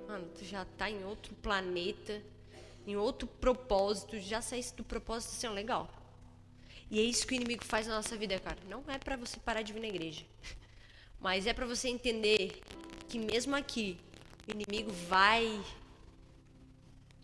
mano, 0.06 0.28
tu 0.38 0.44
já 0.44 0.64
tá 0.78 0.88
em 0.88 1.04
outro 1.04 1.34
planeta, 1.34 2.22
em 2.86 2.96
outro 2.96 3.26
propósito, 3.26 4.18
já 4.18 4.40
saísse 4.40 4.74
do 4.74 4.84
propósito 4.84 5.32
assim, 5.32 5.48
legal. 5.48 5.88
E 6.90 6.98
é 6.98 7.02
isso 7.02 7.26
que 7.26 7.34
o 7.34 7.36
inimigo 7.36 7.64
faz 7.64 7.86
na 7.86 7.94
nossa 7.94 8.16
vida, 8.16 8.38
cara. 8.40 8.58
Não 8.68 8.82
é 8.88 8.98
para 8.98 9.16
você 9.16 9.38
parar 9.38 9.62
de 9.62 9.72
vir 9.72 9.80
na 9.80 9.88
igreja. 9.88 10.24
Mas 11.20 11.46
é 11.46 11.52
para 11.52 11.66
você 11.66 11.88
entender 11.88 12.60
que 13.08 13.18
mesmo 13.18 13.54
aqui, 13.54 13.98
o 14.48 14.50
inimigo 14.50 14.90
vai 15.08 15.62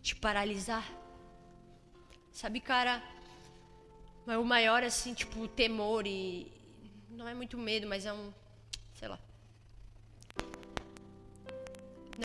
te 0.01 0.15
paralisar. 0.15 0.87
Sabe, 2.31 2.61
cara, 2.61 3.03
o 4.25 4.43
maior, 4.43 4.83
assim, 4.83 5.13
tipo, 5.13 5.47
temor 5.47 6.05
e. 6.05 6.51
Não 7.09 7.27
é 7.27 7.33
muito 7.33 7.57
medo, 7.57 7.87
mas 7.87 8.05
é 8.05 8.13
um. 8.13 8.31
Sei 8.93 9.07
lá. 9.07 9.19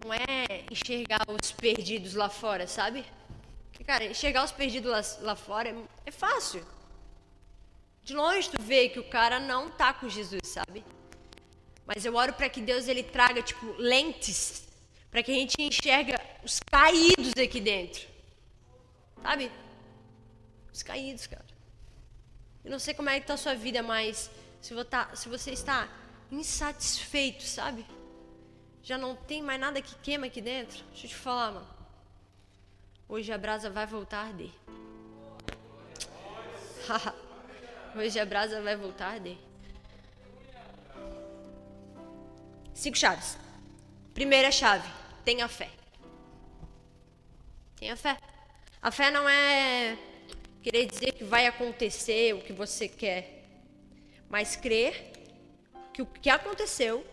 Não 0.04 0.12
é 0.12 0.64
enxergar 0.70 1.22
os 1.28 1.50
perdidos 1.52 2.14
lá 2.14 2.28
fora, 2.28 2.66
sabe? 2.66 3.04
Porque, 3.72 3.82
cara, 3.82 4.04
enxergar 4.04 4.44
os 4.44 4.52
perdidos 4.52 4.92
lá, 4.92 5.02
lá 5.22 5.34
fora 5.34 5.70
é, 5.70 5.74
é 6.06 6.10
fácil. 6.12 6.64
De 8.04 8.14
longe 8.14 8.48
tu 8.48 8.62
vê 8.62 8.88
que 8.88 9.00
o 9.00 9.08
cara 9.08 9.40
não 9.40 9.68
tá 9.70 9.92
com 9.92 10.08
Jesus, 10.08 10.42
sabe? 10.44 10.84
Mas 11.84 12.04
eu 12.04 12.14
oro 12.14 12.32
para 12.32 12.48
que 12.48 12.60
Deus 12.60 12.86
ele 12.86 13.02
traga 13.02 13.42
tipo 13.42 13.66
lentes 13.78 14.68
para 15.12 15.22
que 15.22 15.30
a 15.30 15.34
gente 15.34 15.60
enxerga 15.60 16.18
os 16.42 16.58
caídos 16.60 17.34
aqui 17.36 17.60
dentro. 17.60 18.08
Sabe? 19.22 19.52
Os 20.72 20.82
caídos, 20.82 21.26
cara. 21.26 21.44
Eu 22.64 22.70
não 22.70 22.78
sei 22.78 22.94
como 22.94 23.10
é 23.10 23.20
que 23.20 23.26
tá 23.26 23.34
a 23.34 23.36
sua 23.36 23.54
vida, 23.54 23.82
mas 23.82 24.30
se 24.62 24.72
você, 24.72 24.84
tá, 24.88 25.14
se 25.14 25.28
você 25.28 25.50
está 25.50 25.86
insatisfeito, 26.30 27.42
sabe? 27.42 27.84
Já 28.82 28.96
não 28.96 29.14
tem 29.14 29.42
mais 29.42 29.60
nada 29.60 29.82
que 29.82 29.94
queima 29.96 30.26
aqui 30.26 30.40
dentro. 30.40 30.82
Deixa 30.92 31.06
eu 31.06 31.10
te 31.10 31.16
falar, 31.16 31.52
mano. 31.52 31.68
Hoje 33.14 33.30
a 33.30 33.36
brasa 33.36 33.68
vai 33.68 33.84
voltar 33.84 34.20
a 34.20 34.26
arder. 34.28 34.50
Hoje 37.94 38.18
a 38.18 38.24
brasa 38.24 38.62
vai 38.62 38.74
voltar 38.74 39.08
a 39.08 39.10
arder. 39.10 39.36
Cinco 42.72 42.96
chaves. 42.96 43.36
Primeira 44.14 44.50
chave: 44.50 44.88
tenha 45.26 45.46
fé. 45.46 45.68
Tenha 47.76 47.94
fé. 47.96 48.16
A 48.80 48.90
fé 48.90 49.10
não 49.10 49.28
é 49.28 49.98
querer 50.62 50.86
dizer 50.86 51.12
que 51.12 51.22
vai 51.22 51.46
acontecer 51.46 52.34
o 52.34 52.40
que 52.40 52.54
você 52.54 52.88
quer, 52.88 53.44
mas 54.26 54.56
crer 54.56 55.12
que 55.92 56.00
o 56.00 56.06
que 56.06 56.30
aconteceu 56.30 57.06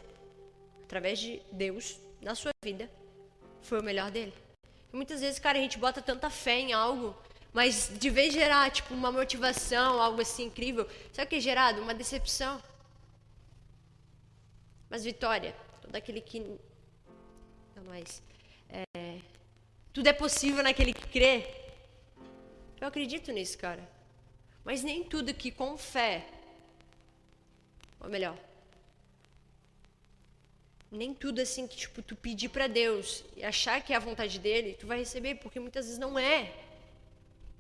através 0.86 1.20
de 1.20 1.42
Deus 1.52 2.00
na 2.22 2.36
sua 2.36 2.52
vida 2.64 2.90
foi 3.62 3.82
o 3.82 3.84
melhor 3.84 4.10
dele. 4.10 4.34
Muitas 4.92 5.22
vezes, 5.22 5.40
cara, 5.40 5.58
a 5.58 5.62
gente 5.62 5.78
bota 5.78 6.02
tanta 6.02 6.30
fé 6.30 6.60
em 6.60 6.74
algo, 6.74 7.16
mas 7.54 7.92
de 7.94 8.10
vez 8.10 8.34
gerar 8.34 8.72
tipo 8.72 8.94
uma 8.94 9.12
motivação, 9.12 10.02
algo 10.02 10.22
assim 10.22 10.46
incrível, 10.46 10.88
sabe 11.14 11.28
o 11.28 11.30
que 11.30 11.36
é 11.36 11.40
gerado? 11.40 11.82
Uma 11.82 11.94
decepção. 11.94 12.62
Mas 14.90 15.04
vitória, 15.04 15.56
todo 15.82 15.96
aquele 15.96 16.22
que. 16.22 16.40
Não, 17.76 17.84
mais. 17.86 18.24
É, 18.70 19.20
tudo 19.94 20.08
é 20.08 20.14
possível 20.14 20.64
naquele 20.64 20.94
que 20.94 21.08
crê. 21.08 21.48
Eu 22.82 22.88
acredito 22.88 23.32
nisso, 23.32 23.58
cara. 23.58 23.88
Mas 24.64 24.82
nem 24.84 25.04
tudo 25.04 25.34
que 25.34 25.52
com 25.52 25.78
fé. 25.78 26.26
Ou 28.00 28.10
melhor. 28.10 28.38
Nem 30.92 31.14
tudo 31.14 31.40
assim 31.42 31.68
que 31.68 31.78
tipo, 31.78 32.02
tu 32.02 32.16
pedir 32.16 32.50
para 32.50 32.68
Deus 32.68 33.24
e 33.36 33.44
achar 33.44 33.82
que 33.82 33.94
é 33.94 33.96
a 33.96 34.00
vontade 34.00 34.40
dele, 34.40 34.76
tu 34.80 34.88
vai 34.88 35.00
receber, 35.00 35.36
porque 35.36 35.60
muitas 35.60 35.86
vezes 35.86 36.00
não 36.00 36.18
é. 36.18 36.52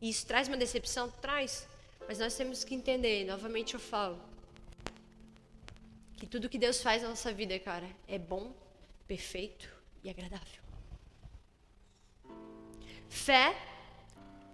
E 0.02 0.10
isso 0.10 0.26
traz 0.26 0.48
uma 0.48 0.58
decepção? 0.58 1.12
Traz. 1.22 1.68
Mas 2.08 2.18
nós 2.20 2.36
temos 2.36 2.63
que 2.63 2.74
entender, 2.74 3.26
novamente 3.26 3.76
eu 3.76 3.80
falo, 3.80 4.20
que 6.18 6.26
tudo 6.26 6.50
que 6.50 6.58
Deus 6.58 6.82
faz 6.82 7.04
na 7.04 7.10
nossa 7.10 7.32
vida, 7.32 7.58
cara, 7.60 7.88
é 8.08 8.18
bom, 8.18 8.52
perfeito 9.08 9.70
e 10.04 10.10
agradável. 10.10 10.62
Fé 13.08 13.56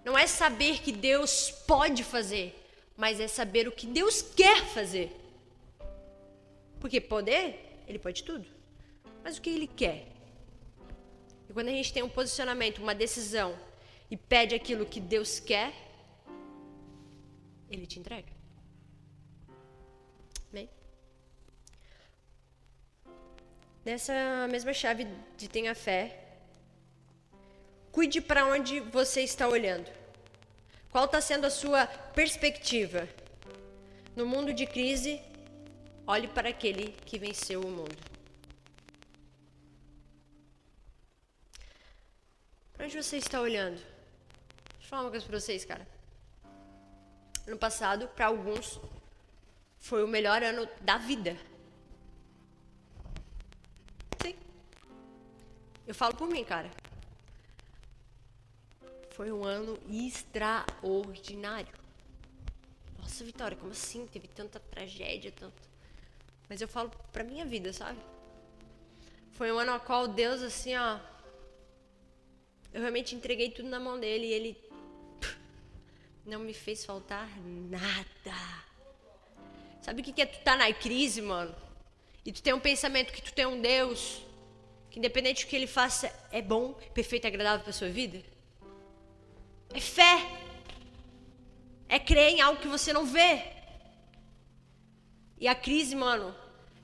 não 0.03 0.17
é 0.17 0.27
saber 0.27 0.81
que 0.81 0.91
Deus 0.91 1.49
pode 1.49 2.03
fazer, 2.03 2.53
mas 2.95 3.19
é 3.19 3.27
saber 3.27 3.67
o 3.67 3.71
que 3.71 3.87
Deus 3.87 4.21
quer 4.21 4.65
fazer. 4.65 5.11
Porque 6.79 7.01
poder, 7.01 7.83
ele 7.87 7.97
pode 7.97 8.23
tudo. 8.23 8.54
Mas 9.25 9.37
o 9.37 9.41
que 9.41 9.49
ele 9.49 9.67
quer? 9.67 10.07
E 11.49 11.53
quando 11.53 11.67
a 11.67 11.71
gente 11.71 11.91
tem 11.91 12.03
um 12.03 12.09
posicionamento, 12.09 12.81
uma 12.81 12.95
decisão 12.95 13.57
e 14.09 14.15
pede 14.15 14.55
aquilo 14.55 14.85
que 14.85 15.01
Deus 15.01 15.39
quer, 15.39 15.73
ele 17.69 17.85
te 17.85 17.99
entrega. 17.99 18.35
Nessa 23.85 24.47
mesma 24.49 24.73
chave 24.73 25.07
de 25.37 25.47
tenha 25.47 25.75
fé, 25.75 26.19
cuide 27.91 28.19
para 28.19 28.47
onde 28.47 28.79
você 28.79 29.21
está 29.21 29.47
olhando. 29.47 29.91
Qual 30.89 31.05
está 31.05 31.21
sendo 31.21 31.45
a 31.45 31.51
sua 31.51 31.85
perspectiva? 31.85 33.07
No 34.15 34.25
mundo 34.25 34.51
de 34.51 34.65
crise, 34.65 35.21
olhe 36.07 36.27
para 36.27 36.49
aquele 36.49 36.95
que 37.05 37.19
venceu 37.19 37.61
o 37.61 37.69
mundo. 37.69 38.14
Para 42.75 42.85
onde 42.85 43.01
você 43.01 43.17
está 43.17 43.39
olhando? 43.41 43.77
Deixa 43.77 44.85
eu 44.85 44.89
falar 44.89 45.03
uma 45.03 45.11
coisa 45.11 45.25
para 45.25 45.39
vocês, 45.39 45.65
cara. 45.65 45.87
Ano 47.47 47.57
passado, 47.57 48.07
para 48.09 48.27
alguns, 48.27 48.79
foi 49.79 50.03
o 50.03 50.07
melhor 50.07 50.43
ano 50.43 50.67
da 50.81 50.97
vida. 50.97 51.37
Eu 55.87 55.93
falo 55.93 56.15
por 56.15 56.27
mim, 56.27 56.43
cara. 56.43 56.71
Foi 59.11 59.31
um 59.31 59.43
ano 59.43 59.77
extraordinário. 59.87 61.73
Nossa, 62.97 63.23
Vitória, 63.23 63.55
como 63.55 63.71
assim? 63.71 64.07
Teve 64.07 64.27
tanta 64.27 64.59
tragédia, 64.59 65.31
tanto. 65.31 65.61
Mas 66.49 66.59
eu 66.59 66.67
falo 66.67 66.89
pra 67.13 67.23
minha 67.23 67.45
vida, 67.45 67.71
sabe? 67.71 67.99
Foi 69.33 69.51
um 69.51 69.59
ano 69.59 69.73
ao 69.73 69.79
qual 69.79 70.07
Deus, 70.07 70.41
assim, 70.41 70.75
ó. 70.75 70.99
Eu 72.75 72.81
realmente 72.81 73.15
entreguei 73.15 73.49
tudo 73.51 73.69
na 73.69 73.79
mão 73.79 73.97
dele 73.97 74.25
e 74.25 74.33
ele. 74.33 74.57
Não 76.25 76.41
me 76.41 76.53
fez 76.53 76.83
faltar 76.83 77.29
nada. 77.39 78.37
Sabe 79.81 80.01
o 80.01 80.03
que 80.03 80.21
é 80.21 80.25
tu 80.25 80.43
tá 80.43 80.57
na 80.57 80.73
crise, 80.73 81.21
mano? 81.21 81.55
E 82.25 82.33
tu 82.33 82.43
tem 82.43 82.53
um 82.53 82.59
pensamento 82.59 83.13
que 83.13 83.21
tu 83.21 83.31
tem 83.31 83.45
um 83.45 83.61
Deus 83.61 84.21
que 84.91 84.99
independente 84.99 85.45
do 85.45 85.49
que 85.49 85.55
ele 85.55 85.67
faça, 85.67 86.13
é 86.33 86.41
bom, 86.41 86.73
perfeito 86.93 87.23
e 87.23 87.27
agradável 87.27 87.63
para 87.63 87.71
sua 87.71 87.87
vida? 87.87 88.21
É 89.73 89.79
fé. 89.79 90.27
É 91.87 91.97
crer 91.97 92.33
em 92.33 92.41
algo 92.41 92.59
que 92.59 92.67
você 92.67 92.91
não 92.91 93.05
vê. 93.05 93.41
E 95.39 95.47
a 95.47 95.55
crise, 95.55 95.95
mano, 95.95 96.35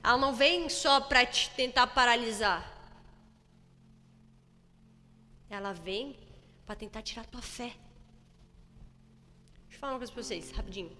ela 0.02 0.16
não 0.16 0.34
vem 0.34 0.70
só 0.70 1.02
para 1.02 1.26
te 1.26 1.50
tentar 1.50 1.88
paralisar. 1.88 2.71
Ela 5.52 5.72
vem 5.72 6.16
para 6.66 6.74
tentar 6.74 7.02
tirar 7.02 7.24
tua 7.26 7.42
fé. 7.42 7.72
Deixa 9.62 9.76
eu 9.76 9.78
falar 9.78 9.92
uma 9.92 9.98
coisa 9.98 10.12
pra 10.12 10.22
vocês, 10.22 10.50
rapidinho. 10.50 10.96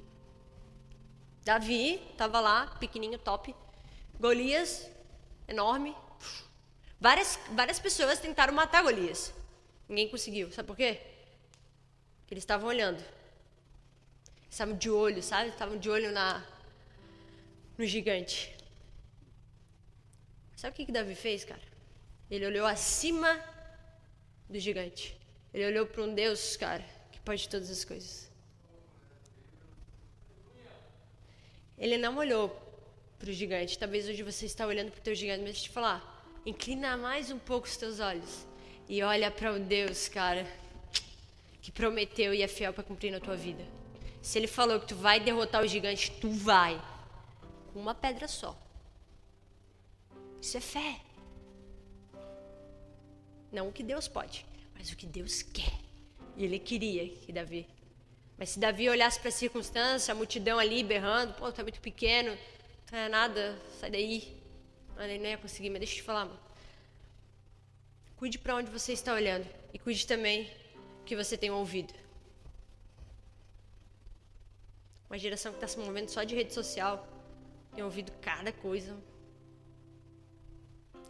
Davi 1.44 2.00
tava 2.16 2.38
lá, 2.38 2.66
pequenininho, 2.78 3.18
top. 3.18 3.54
Golias, 4.20 4.88
enorme, 5.48 5.96
Várias, 7.02 7.36
várias 7.50 7.80
pessoas 7.80 8.20
tentaram 8.20 8.54
matar 8.54 8.80
Golias. 8.84 9.34
Ninguém 9.88 10.08
conseguiu. 10.08 10.52
Sabe 10.52 10.68
por 10.68 10.76
quê? 10.76 11.00
Eles 12.30 12.44
estavam 12.44 12.68
olhando. 12.68 13.02
estavam 14.48 14.76
de 14.76 14.88
olho, 14.88 15.20
sabe? 15.20 15.48
Estavam 15.48 15.76
de 15.76 15.90
olho 15.90 16.12
na, 16.12 16.46
no 17.76 17.84
gigante. 17.84 18.56
Sabe 20.54 20.74
o 20.74 20.76
que, 20.76 20.86
que 20.86 20.92
Davi 20.92 21.16
fez, 21.16 21.44
cara? 21.44 21.60
Ele 22.30 22.46
olhou 22.46 22.68
acima 22.68 23.36
do 24.52 24.60
gigante. 24.60 25.18
Ele 25.52 25.66
olhou 25.66 25.86
para 25.86 26.02
um 26.02 26.14
Deus, 26.14 26.56
cara, 26.56 26.84
que 27.10 27.20
pode 27.20 27.48
todas 27.48 27.70
as 27.70 27.84
coisas. 27.84 28.30
Ele 31.76 31.98
não 31.98 32.16
olhou 32.16 32.48
para 33.18 33.30
o 33.30 33.32
gigante. 33.32 33.78
Talvez 33.78 34.08
hoje 34.08 34.22
você 34.22 34.46
está 34.46 34.66
olhando 34.66 34.90
para 34.90 35.00
o 35.00 35.02
teu 35.02 35.14
gigante, 35.14 35.40
mas 35.40 35.52
deixa 35.52 35.60
eu 35.66 35.70
te 35.70 35.70
falar. 35.70 36.40
Inclina 36.44 36.96
mais 36.96 37.30
um 37.30 37.38
pouco 37.38 37.66
os 37.66 37.76
teus 37.76 38.00
olhos 38.00 38.46
e 38.88 39.02
olha 39.02 39.30
para 39.30 39.52
o 39.52 39.58
Deus, 39.58 40.08
cara, 40.08 40.46
que 41.60 41.70
prometeu 41.70 42.34
e 42.34 42.42
é 42.42 42.48
fiel 42.48 42.72
para 42.72 42.84
cumprir 42.84 43.10
na 43.10 43.20
tua 43.20 43.36
vida. 43.36 43.64
Se 44.20 44.38
ele 44.38 44.46
falou 44.46 44.80
que 44.80 44.86
tu 44.86 44.96
vai 44.96 45.18
derrotar 45.18 45.62
o 45.62 45.66
gigante, 45.66 46.10
tu 46.20 46.30
vai. 46.30 46.80
Com 47.72 47.80
uma 47.80 47.94
pedra 47.94 48.28
só. 48.28 48.56
Isso 50.40 50.56
é 50.56 50.60
fé. 50.60 51.00
Não 53.52 53.68
o 53.68 53.72
que 53.72 53.82
Deus 53.82 54.08
pode, 54.08 54.46
mas 54.74 54.90
o 54.90 54.96
que 54.96 55.06
Deus 55.06 55.42
quer. 55.42 55.78
E 56.36 56.44
ele 56.44 56.58
queria 56.58 57.06
que 57.08 57.30
Davi. 57.30 57.68
Mas 58.38 58.50
se 58.50 58.58
Davi 58.58 58.88
olhasse 58.88 59.20
para 59.20 59.28
a 59.28 59.32
circunstância, 59.32 60.10
a 60.10 60.14
multidão 60.14 60.58
ali 60.58 60.82
berrando, 60.82 61.34
pô, 61.34 61.52
tá 61.52 61.62
muito 61.62 61.80
pequeno, 61.80 62.36
não 62.90 62.98
é 62.98 63.08
nada, 63.08 63.60
sai 63.78 63.90
daí. 63.90 64.40
Ele 64.98 65.18
não 65.18 65.26
ia 65.26 65.38
conseguir, 65.38 65.70
mas 65.70 65.80
deixa 65.80 65.94
eu 65.94 65.96
te 65.98 66.02
falar, 66.02 66.24
mano. 66.24 66.40
Cuide 68.16 68.38
para 68.38 68.56
onde 68.56 68.70
você 68.70 68.92
está 68.92 69.12
olhando 69.12 69.46
e 69.74 69.78
cuide 69.78 70.06
também 70.06 70.50
que 71.04 71.14
você 71.14 71.36
tem 71.36 71.50
ouvido. 71.50 71.92
Uma 75.10 75.18
geração 75.18 75.52
que 75.52 75.58
está 75.58 75.68
se 75.68 75.78
movendo 75.78 76.08
só 76.08 76.24
de 76.24 76.34
rede 76.34 76.54
social, 76.54 77.06
tem 77.74 77.84
ouvido 77.84 78.12
cada 78.20 78.52
coisa. 78.52 78.96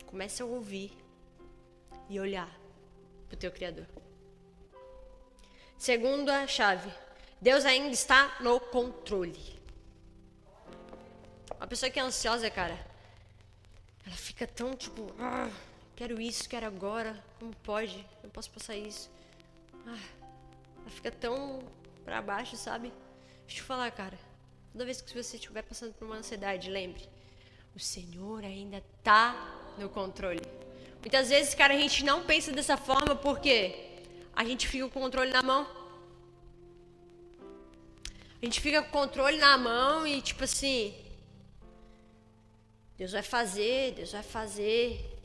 Comece 0.07 0.43
a 0.43 0.47
ouvir 0.47 0.93
e 2.13 2.21
olhar 2.21 2.49
para 3.27 3.35
o 3.35 3.39
teu 3.39 3.51
Criador. 3.51 3.87
Segunda 5.79 6.47
chave, 6.47 6.93
Deus 7.41 7.65
ainda 7.65 7.91
está 7.91 8.37
no 8.41 8.61
controle. 8.61 9.59
Uma 11.57 11.67
pessoa 11.67 11.91
que 11.91 11.99
é 11.99 12.03
ansiosa, 12.03 12.51
cara, 12.51 12.79
ela 14.07 14.15
fica 14.15 14.47
tão 14.47 14.77
tipo, 14.77 15.11
ah, 15.19 15.49
quero 15.97 16.21
isso, 16.21 16.47
quero 16.47 16.67
agora, 16.67 17.25
como 17.39 17.57
pode? 17.63 18.07
Eu 18.23 18.29
posso 18.29 18.51
passar 18.51 18.77
isso. 18.77 19.11
Ah, 19.87 19.99
ela 20.81 20.91
fica 20.91 21.11
tão 21.11 21.65
para 22.05 22.21
baixo, 22.21 22.57
sabe? 22.57 22.93
Deixa 23.47 23.53
eu 23.53 23.55
te 23.57 23.63
falar, 23.63 23.91
cara. 23.91 24.19
Toda 24.71 24.85
vez 24.85 25.01
que 25.01 25.15
você 25.15 25.37
estiver 25.37 25.63
passando 25.63 25.95
por 25.95 26.05
uma 26.05 26.17
ansiedade, 26.17 26.71
lembre, 26.71 27.09
o 27.75 27.81
Senhor 27.81 28.45
ainda 28.45 28.83
está 28.99 29.35
no 29.79 29.89
controle. 29.89 30.43
Muitas 31.03 31.29
vezes, 31.31 31.53
cara, 31.53 31.75
a 31.75 31.77
gente 31.77 32.05
não 32.05 32.23
pensa 32.23 32.53
dessa 32.53 32.77
forma 32.77 33.17
porque 33.17 33.75
a 34.37 34.45
gente 34.45 34.69
fica 34.69 34.89
com 34.89 35.01
o 35.01 35.03
controle 35.03 35.33
na 35.33 35.43
mão. 35.43 35.67
A 38.41 38.45
gente 38.45 38.61
fica 38.61 38.81
com 38.81 38.89
o 38.89 38.93
controle 38.93 39.37
na 39.37 39.59
mão 39.59 40.07
e 40.07 40.23
tipo 40.23 40.45
assim, 40.45 40.95
Deus 42.97 43.11
vai 43.11 43.23
fazer, 43.23 43.95
Deus 43.95 44.13
vai 44.13 44.23
fazer, 44.23 45.19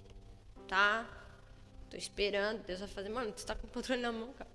tá? 0.67 1.07
Tô 1.91 1.95
esperando, 1.95 2.63
Deus 2.63 2.79
vai 2.79 2.89
fazer. 2.89 3.09
Mano, 3.09 3.31
tu 3.31 3.45
tá 3.45 3.53
com 3.53 3.67
o 3.67 3.69
controle 3.69 4.01
na 4.01 4.11
mão, 4.11 4.33
cara. 4.33 4.49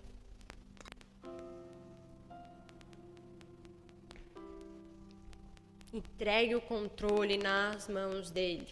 Entregue 5.93 6.57
o 6.57 6.61
controle 6.61 7.39
nas 7.39 7.87
mãos 7.87 8.29
dele. 8.29 8.67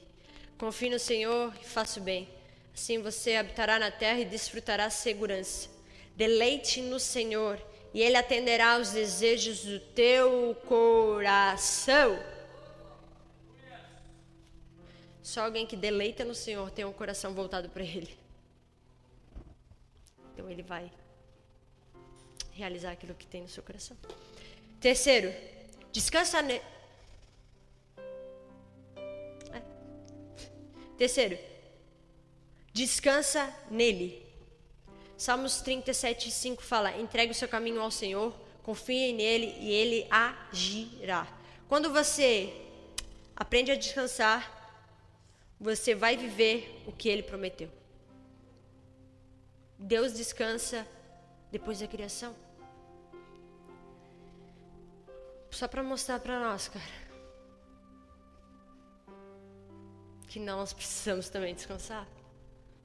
Confie 0.59 0.91
no 0.91 0.99
Senhor 0.99 1.55
e 1.61 1.65
faça 1.65 2.01
o 2.01 2.03
bem. 2.03 2.39
Assim 2.81 3.03
você 3.03 3.37
habitará 3.37 3.79
na 3.79 3.90
terra 3.90 4.21
e 4.21 4.25
desfrutará 4.25 4.88
segurança. 4.88 5.69
Deleite 6.16 6.81
no 6.81 6.99
Senhor 6.99 7.61
e 7.93 8.01
Ele 8.01 8.16
atenderá 8.16 8.77
aos 8.77 8.93
desejos 8.93 9.62
do 9.62 9.79
teu 9.79 10.57
coração. 10.66 12.19
Só 15.23 15.45
alguém 15.45 15.66
que 15.66 15.77
deleita 15.77 16.25
no 16.25 16.35
Senhor 16.35 16.71
tem 16.71 16.87
um 16.87 16.93
coração 16.93 17.35
voltado 17.35 17.69
para 17.69 17.83
Ele. 17.83 18.19
Então 20.33 20.49
Ele 20.49 20.62
vai 20.62 20.90
realizar 22.53 22.93
aquilo 22.93 23.14
que 23.14 23.27
tem 23.27 23.43
no 23.43 23.49
seu 23.51 23.62
coração. 23.62 23.95
Terceiro, 24.81 25.31
descansa 25.93 26.40
nele. 26.40 26.64
É. 29.53 29.62
Terceiro, 30.97 31.38
descansa 32.72 33.52
nele. 33.70 34.26
Salmos 35.16 35.61
37, 35.61 36.30
5 36.30 36.62
fala: 36.62 36.96
entregue 36.96 37.33
o 37.33 37.35
seu 37.35 37.48
caminho 37.48 37.80
ao 37.80 37.90
Senhor, 37.90 38.35
confie 38.62 39.12
nele 39.12 39.54
e 39.59 39.70
ele 39.70 40.06
agirá. 40.11 41.26
Quando 41.68 41.92
você 41.92 42.52
aprende 43.37 43.70
a 43.70 43.76
descansar, 43.76 44.59
você 45.59 45.94
vai 45.94 46.16
viver 46.16 46.83
o 46.87 46.92
que 46.92 47.09
ele 47.09 47.22
prometeu. 47.22 47.70
Deus 49.78 50.12
descansa 50.12 50.87
depois 51.50 51.80
da 51.80 51.87
criação. 51.87 52.35
Só 55.50 55.66
para 55.66 55.83
mostrar 55.83 56.20
para 56.20 56.38
nós, 56.38 56.68
cara, 56.68 56.85
que 60.28 60.38
nós 60.38 60.72
precisamos 60.72 61.28
também 61.28 61.54
descansar. 61.54 62.06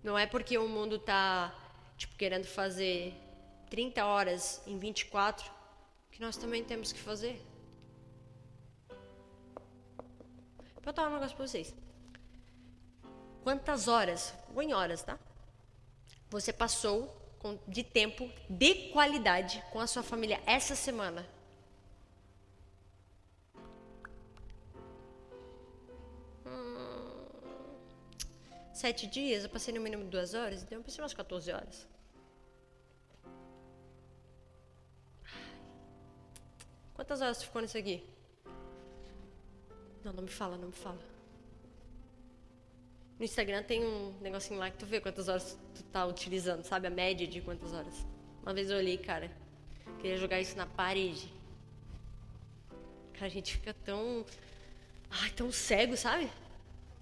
Não 0.06 0.16
é 0.16 0.28
porque 0.28 0.56
o 0.56 0.68
mundo 0.70 0.98
está 0.98 1.52
tipo 1.98 2.16
querendo 2.16 2.46
fazer 2.46 3.12
30 3.72 4.06
horas 4.06 4.62
em 4.68 4.78
24 4.78 5.52
que 6.12 6.22
nós 6.22 6.38
também 6.38 6.64
temos 6.64 6.94
que 6.94 7.00
fazer. 7.00 7.44
Vou 10.76 10.84
botar 10.84 11.08
um 11.08 11.14
negócio 11.14 11.36
para 11.36 11.48
vocês. 11.48 11.74
Quantas 13.44 13.88
horas, 13.88 14.32
vou 14.54 14.62
em 14.62 14.76
horas, 14.76 15.02
tá? 15.02 15.18
Você 16.30 16.54
passou 16.54 17.12
de 17.68 17.84
tempo 17.84 18.30
de 18.48 18.92
qualidade 18.92 19.64
com 19.72 19.80
a 19.80 19.88
sua 19.88 20.04
família 20.04 20.40
essa 20.46 20.76
semana? 20.76 21.28
Sete 28.86 29.08
dias, 29.08 29.44
eu 29.44 29.50
passei 29.50 29.74
no 29.74 29.82
mínimo 29.82 30.06
duas 30.06 30.36
horas, 30.36 30.62
então 30.62 30.78
eu 30.78 30.84
passei 30.84 31.02
umas 31.02 31.12
14 31.12 31.52
horas. 31.52 31.88
Quantas 36.94 37.20
horas 37.20 37.42
ficou 37.42 37.64
nisso 37.64 37.80
aqui? 37.80 38.04
Não, 40.04 40.14
não 40.14 40.22
me 40.22 40.30
fala, 40.30 40.56
não 40.56 40.68
me 40.68 40.74
fala. 40.86 41.00
No 43.18 43.26
Instagram 43.26 43.64
tem 43.64 43.84
um 43.84 44.14
negocinho 44.22 44.60
lá 44.60 44.70
que 44.70 44.78
tu 44.78 44.86
vê 44.86 45.02
quantas 45.02 45.28
horas 45.30 45.58
tu 45.74 45.82
tá 45.86 46.06
utilizando, 46.06 46.64
sabe? 46.64 46.86
A 46.86 46.92
média 46.92 47.26
de 47.26 47.42
quantas 47.42 47.74
horas. 47.74 48.06
Uma 48.44 48.54
vez 48.54 48.70
eu 48.70 48.78
olhei, 48.78 49.00
cara, 49.00 49.32
queria 50.00 50.18
jogar 50.18 50.40
isso 50.40 50.56
na 50.56 50.68
parede. 50.68 51.34
Cara, 53.14 53.26
a 53.26 53.30
gente 53.30 53.54
fica 53.54 53.74
tão. 53.74 54.24
Ai, 55.10 55.32
tão 55.32 55.52
cego, 55.52 55.98
sabe? 55.98 56.30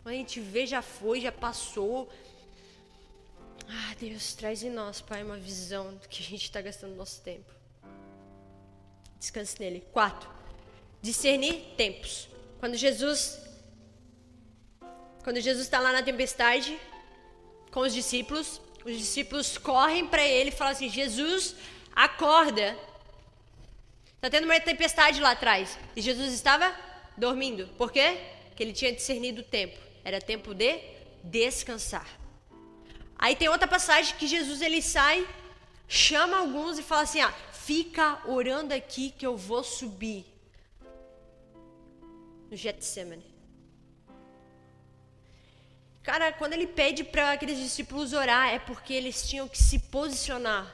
A 0.05 0.11
gente 0.11 0.39
vê, 0.39 0.67
já 0.67 0.81
foi, 0.81 1.21
já 1.21 1.31
passou. 1.31 2.11
Ah, 3.67 3.95
Deus, 3.99 4.33
traz 4.33 4.61
em 4.61 4.69
nós, 4.69 4.99
Pai, 4.99 5.23
uma 5.23 5.37
visão 5.37 5.95
do 5.95 6.07
que 6.09 6.21
a 6.21 6.25
gente 6.25 6.43
está 6.43 6.61
gastando 6.61 6.95
nosso 6.95 7.21
tempo. 7.21 7.51
Descanse 9.17 9.57
nele. 9.59 9.81
Quatro, 9.93 10.29
discernir 11.01 11.73
tempos. 11.77 12.27
Quando 12.59 12.75
Jesus, 12.75 13.39
quando 15.23 15.39
Jesus 15.39 15.65
está 15.65 15.79
lá 15.79 15.93
na 15.93 16.03
tempestade 16.03 16.77
com 17.71 17.79
os 17.79 17.93
discípulos, 17.93 18.59
os 18.83 18.97
discípulos 18.97 19.57
correm 19.57 20.05
para 20.05 20.25
ele 20.27 20.49
e 20.49 20.51
falam 20.51 20.73
assim: 20.73 20.89
Jesus, 20.89 21.55
acorda. 21.95 22.77
Está 24.15 24.29
tendo 24.29 24.45
uma 24.45 24.59
tempestade 24.59 25.21
lá 25.21 25.31
atrás. 25.31 25.79
E 25.95 26.01
Jesus 26.01 26.33
estava 26.33 26.73
dormindo. 27.17 27.67
Por 27.77 27.91
quê? 27.91 28.17
Porque 28.49 28.63
ele 28.63 28.73
tinha 28.73 28.91
discernido 28.91 29.41
o 29.41 29.45
tempo. 29.45 29.92
Era 30.03 30.19
tempo 30.19 30.53
de 30.53 30.79
descansar. 31.23 32.07
Aí 33.17 33.35
tem 33.35 33.47
outra 33.47 33.67
passagem 33.67 34.15
que 34.17 34.27
Jesus 34.27 34.61
ele 34.61 34.81
sai, 34.81 35.27
chama 35.87 36.37
alguns 36.37 36.77
e 36.77 36.83
fala 36.83 37.03
assim: 37.03 37.21
ah, 37.21 37.33
fica 37.51 38.21
orando 38.27 38.73
aqui 38.73 39.11
que 39.11 39.25
eu 39.25 39.37
vou 39.37 39.63
subir 39.63 40.25
no 42.49 42.57
Getsemane. 42.57 43.33
Cara, 46.03 46.33
quando 46.33 46.51
ele 46.51 46.67
pede 46.67 47.01
para 47.05 47.31
aqueles 47.31 47.57
discípulos 47.57 48.11
orar, 48.11 48.53
é 48.53 48.59
porque 48.59 48.93
eles 48.93 49.27
tinham 49.27 49.47
que 49.47 49.57
se 49.57 49.79
posicionar. 49.79 50.69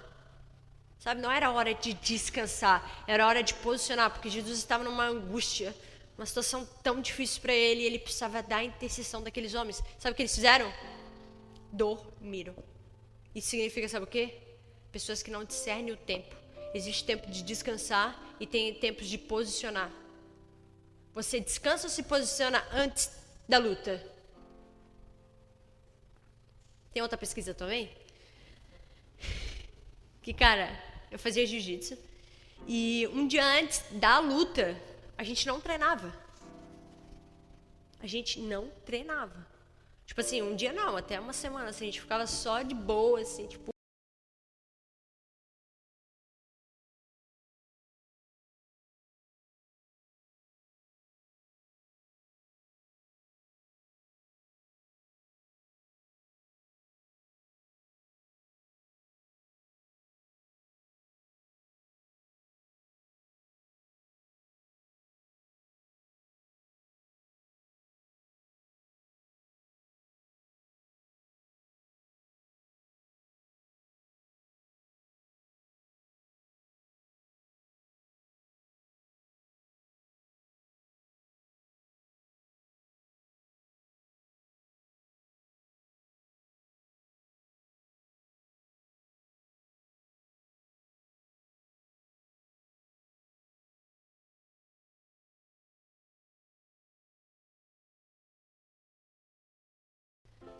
Sabe, 0.97 1.21
não 1.21 1.31
era 1.31 1.51
hora 1.51 1.73
de 1.73 1.93
descansar, 1.93 3.03
era 3.07 3.25
hora 3.27 3.43
de 3.43 3.53
posicionar, 3.53 4.09
porque 4.09 4.27
Jesus 4.27 4.57
estava 4.57 4.83
numa 4.83 5.05
angústia 5.05 5.73
uma 6.19 6.25
situação 6.25 6.67
tão 6.83 6.99
difícil 6.99 7.41
para 7.41 7.53
ele, 7.53 7.81
ele 7.81 7.97
precisava 7.97 8.43
dar 8.43 8.57
a 8.57 8.63
intercessão 8.65 9.23
daqueles 9.23 9.53
homens. 9.53 9.81
Sabe 9.97 10.11
o 10.11 10.15
que 10.15 10.21
eles 10.21 10.35
fizeram? 10.35 10.69
Dormiram. 11.71 12.53
Isso 13.33 13.51
significa, 13.51 13.87
sabe 13.87 14.03
o 14.03 14.07
quê? 14.07 14.37
Pessoas 14.91 15.23
que 15.23 15.31
não 15.31 15.45
discernem 15.45 15.93
o 15.93 15.97
tempo. 15.97 16.35
Existe 16.73 17.05
tempo 17.05 17.31
de 17.31 17.41
descansar 17.41 18.21
e 18.37 18.45
tem 18.45 18.73
tempos 18.73 19.07
de 19.07 19.17
posicionar. 19.17 19.89
Você 21.13 21.39
descansa 21.39 21.87
ou 21.87 21.89
se 21.89 22.03
posiciona 22.03 22.67
antes 22.73 23.09
da 23.47 23.57
luta? 23.57 24.05
Tem 26.91 27.01
outra 27.01 27.17
pesquisa 27.17 27.53
também? 27.53 27.89
Que, 30.21 30.33
cara, 30.33 30.69
eu 31.09 31.17
fazia 31.17 31.45
jiu-jitsu 31.45 31.97
e 32.67 33.07
um 33.13 33.25
dia 33.25 33.45
antes 33.45 33.81
da 33.91 34.19
luta, 34.19 34.77
a 35.19 35.23
gente 35.23 35.45
não 35.45 35.59
treinava. 35.59 36.13
A 37.99 38.07
gente 38.07 38.39
não 38.39 38.69
treinava. 38.85 39.45
Tipo 40.05 40.21
assim, 40.21 40.41
um 40.41 40.55
dia 40.55 40.71
não, 40.71 40.95
até 40.95 41.19
uma 41.19 41.33
semana, 41.33 41.67
assim, 41.67 41.83
a 41.83 41.87
gente 41.87 41.99
ficava 41.99 42.25
só 42.25 42.61
de 42.61 42.73
boa, 42.73 43.19
assim, 43.19 43.45
tipo, 43.45 43.69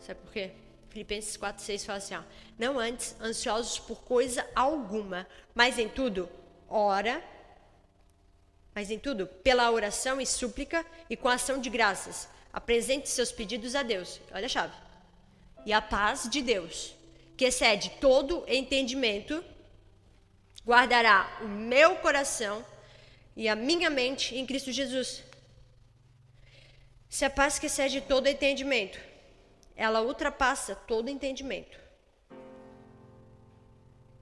Sabe 0.00 0.20
por 0.20 0.32
quê? 0.32 0.50
Filipenses 0.88 1.36
4,6 1.36 1.84
fala 1.84 1.98
assim: 1.98 2.14
ó, 2.14 2.22
Não 2.58 2.78
antes 2.78 3.14
ansiosos 3.20 3.78
por 3.78 4.02
coisa 4.02 4.46
alguma, 4.54 5.26
mas 5.54 5.78
em 5.78 5.88
tudo, 5.88 6.28
ora, 6.68 7.22
mas 8.74 8.90
em 8.90 8.98
tudo, 8.98 9.26
pela 9.26 9.70
oração 9.70 10.20
e 10.20 10.26
súplica 10.26 10.84
e 11.08 11.16
com 11.16 11.28
ação 11.28 11.60
de 11.60 11.70
graças, 11.70 12.28
apresente 12.52 13.08
seus 13.08 13.30
pedidos 13.30 13.74
a 13.74 13.82
Deus. 13.82 14.20
Olha 14.32 14.46
a 14.46 14.48
chave. 14.48 14.74
E 15.64 15.72
a 15.72 15.80
paz 15.80 16.28
de 16.28 16.40
Deus, 16.42 16.94
que 17.36 17.44
excede 17.44 17.90
todo 18.00 18.44
entendimento, 18.48 19.44
guardará 20.66 21.38
o 21.42 21.48
meu 21.48 21.96
coração 21.96 22.64
e 23.36 23.48
a 23.48 23.54
minha 23.54 23.90
mente 23.90 24.36
em 24.36 24.46
Cristo 24.46 24.72
Jesus. 24.72 25.22
Se 27.08 27.24
a 27.24 27.30
paz 27.30 27.58
que 27.58 27.66
excede 27.66 28.00
todo 28.00 28.28
entendimento 28.28 29.09
ela 29.80 30.02
ultrapassa 30.02 30.74
todo 30.74 31.08
entendimento. 31.08 31.78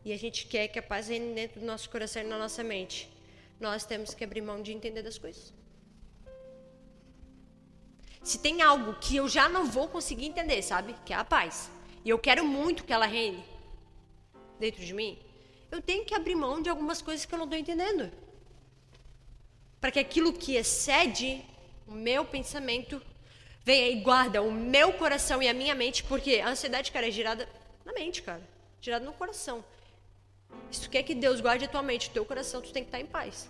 E 0.05 0.13
a 0.13 0.17
gente 0.17 0.47
quer 0.47 0.69
que 0.69 0.79
a 0.79 0.83
paz 0.83 1.09
reine 1.09 1.35
dentro 1.35 1.59
do 1.59 1.67
nosso 1.67 1.91
coração 1.91 2.23
e 2.23 2.27
na 2.27 2.39
nossa 2.39 2.63
mente. 2.63 3.11
Nós 3.59 3.85
temos 3.85 4.15
que 4.15 4.23
abrir 4.23 4.41
mão 4.41 4.63
de 4.63 4.73
entender 4.73 5.03
das 5.03 5.19
coisas. 5.19 5.53
Se 8.23 8.39
tem 8.39 8.63
algo 8.63 8.95
que 9.01 9.17
eu 9.17 9.29
já 9.29 9.49
não 9.49 9.65
vou 9.67 9.89
conseguir 9.89 10.27
entender, 10.27 10.63
sabe? 10.63 10.95
Que 11.05 11.13
é 11.13 11.17
a 11.17 11.25
paz. 11.25 11.69
E 12.05 12.09
eu 12.09 12.21
quero 12.21 12.47
muito 12.47 12.85
que 12.85 12.93
ela 12.93 13.07
reine 13.07 13.45
dentro 14.61 14.85
de 14.85 14.95
mim. 14.95 15.19
Eu 15.73 15.83
tenho 15.83 16.05
que 16.05 16.15
abrir 16.15 16.37
mão 16.37 16.63
de 16.63 16.71
algumas 16.71 17.03
coisas 17.03 17.27
que 17.27 17.35
eu 17.35 17.39
não 17.39 17.47
estou 17.47 17.59
entendendo. 17.59 18.13
Para 19.81 19.91
que 19.91 19.99
aquilo 19.99 20.33
que 20.33 20.55
excede 20.55 21.45
o 21.85 21.91
meu 21.91 22.25
pensamento 22.25 23.03
Venha 23.69 23.89
e 23.91 23.97
guarda 23.97 24.41
o 24.41 24.51
meu 24.51 24.95
coração 24.95 25.43
e 25.43 25.47
a 25.47 25.53
minha 25.53 25.75
mente, 25.75 26.03
porque 26.03 26.37
a 26.37 26.49
ansiedade, 26.49 26.91
cara, 26.91 27.07
é 27.07 27.11
girada 27.11 27.47
na 27.85 27.93
mente, 27.93 28.23
cara. 28.23 28.41
Girada 28.81 29.05
no 29.05 29.12
coração. 29.12 29.62
Tu 30.73 30.89
quer 30.89 31.03
que 31.03 31.14
Deus 31.14 31.39
guarde 31.43 31.66
a 31.66 31.69
tua 31.69 31.83
mente, 31.83 32.09
o 32.09 32.12
teu 32.12 32.25
coração, 32.25 32.62
tu 32.62 32.73
tem 32.73 32.83
que 32.83 32.89
estar 32.89 32.99
em 32.99 33.05
paz. 33.05 33.47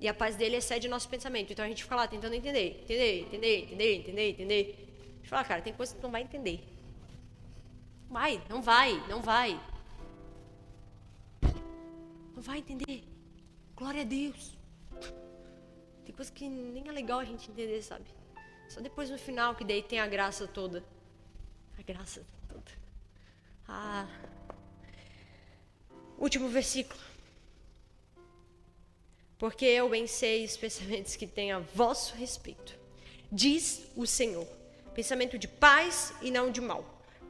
E 0.00 0.06
a 0.06 0.14
paz 0.14 0.36
dele 0.36 0.54
excede 0.54 0.86
nosso 0.86 1.08
pensamento. 1.08 1.52
Então 1.52 1.64
a 1.64 1.68
gente 1.68 1.82
fica 1.82 1.96
lá 1.96 2.06
tentando 2.06 2.34
entender, 2.34 2.78
entender, 2.84 3.22
entender, 3.22 3.62
entender, 3.64 3.94
entender, 3.96 4.30
entender. 4.30 4.62
A 5.00 5.16
gente 5.16 5.28
fala, 5.28 5.42
cara, 5.42 5.60
tem 5.60 5.72
coisa 5.72 5.92
que 5.92 6.00
tu 6.00 6.04
não 6.04 6.12
vai 6.12 6.22
entender. 6.22 6.60
Vai, 8.08 8.40
não 8.48 8.62
vai, 8.62 8.92
não 9.08 9.20
vai. 9.20 9.60
Não 12.32 12.42
vai 12.42 12.58
entender. 12.58 13.02
Glória 13.74 14.02
a 14.02 14.04
Deus. 14.04 14.56
Tem 16.04 16.14
coisa 16.14 16.30
que 16.30 16.48
nem 16.48 16.86
é 16.86 16.92
legal 16.92 17.18
a 17.18 17.24
gente 17.24 17.50
entender, 17.50 17.82
sabe? 17.82 18.15
Só 18.68 18.80
depois 18.80 19.10
no 19.10 19.18
final 19.18 19.54
que 19.54 19.64
daí 19.64 19.82
tem 19.82 20.00
a 20.00 20.06
graça 20.06 20.46
toda. 20.46 20.84
A 21.78 21.82
graça 21.82 22.24
toda. 22.48 22.72
Ah. 23.68 24.06
Último 26.18 26.48
versículo. 26.48 27.00
Porque 29.38 29.64
eu 29.64 29.88
bem 29.88 30.06
sei 30.06 30.44
os 30.44 30.56
pensamentos 30.56 31.14
que 31.16 31.26
tenho 31.26 31.56
a 31.56 31.60
vosso 31.60 32.14
respeito. 32.14 32.74
Diz 33.30 33.86
o 33.94 34.06
Senhor. 34.06 34.46
Pensamento 34.94 35.38
de 35.38 35.46
paz 35.46 36.14
e 36.22 36.30
não 36.30 36.50
de 36.50 36.60
mal. 36.60 36.84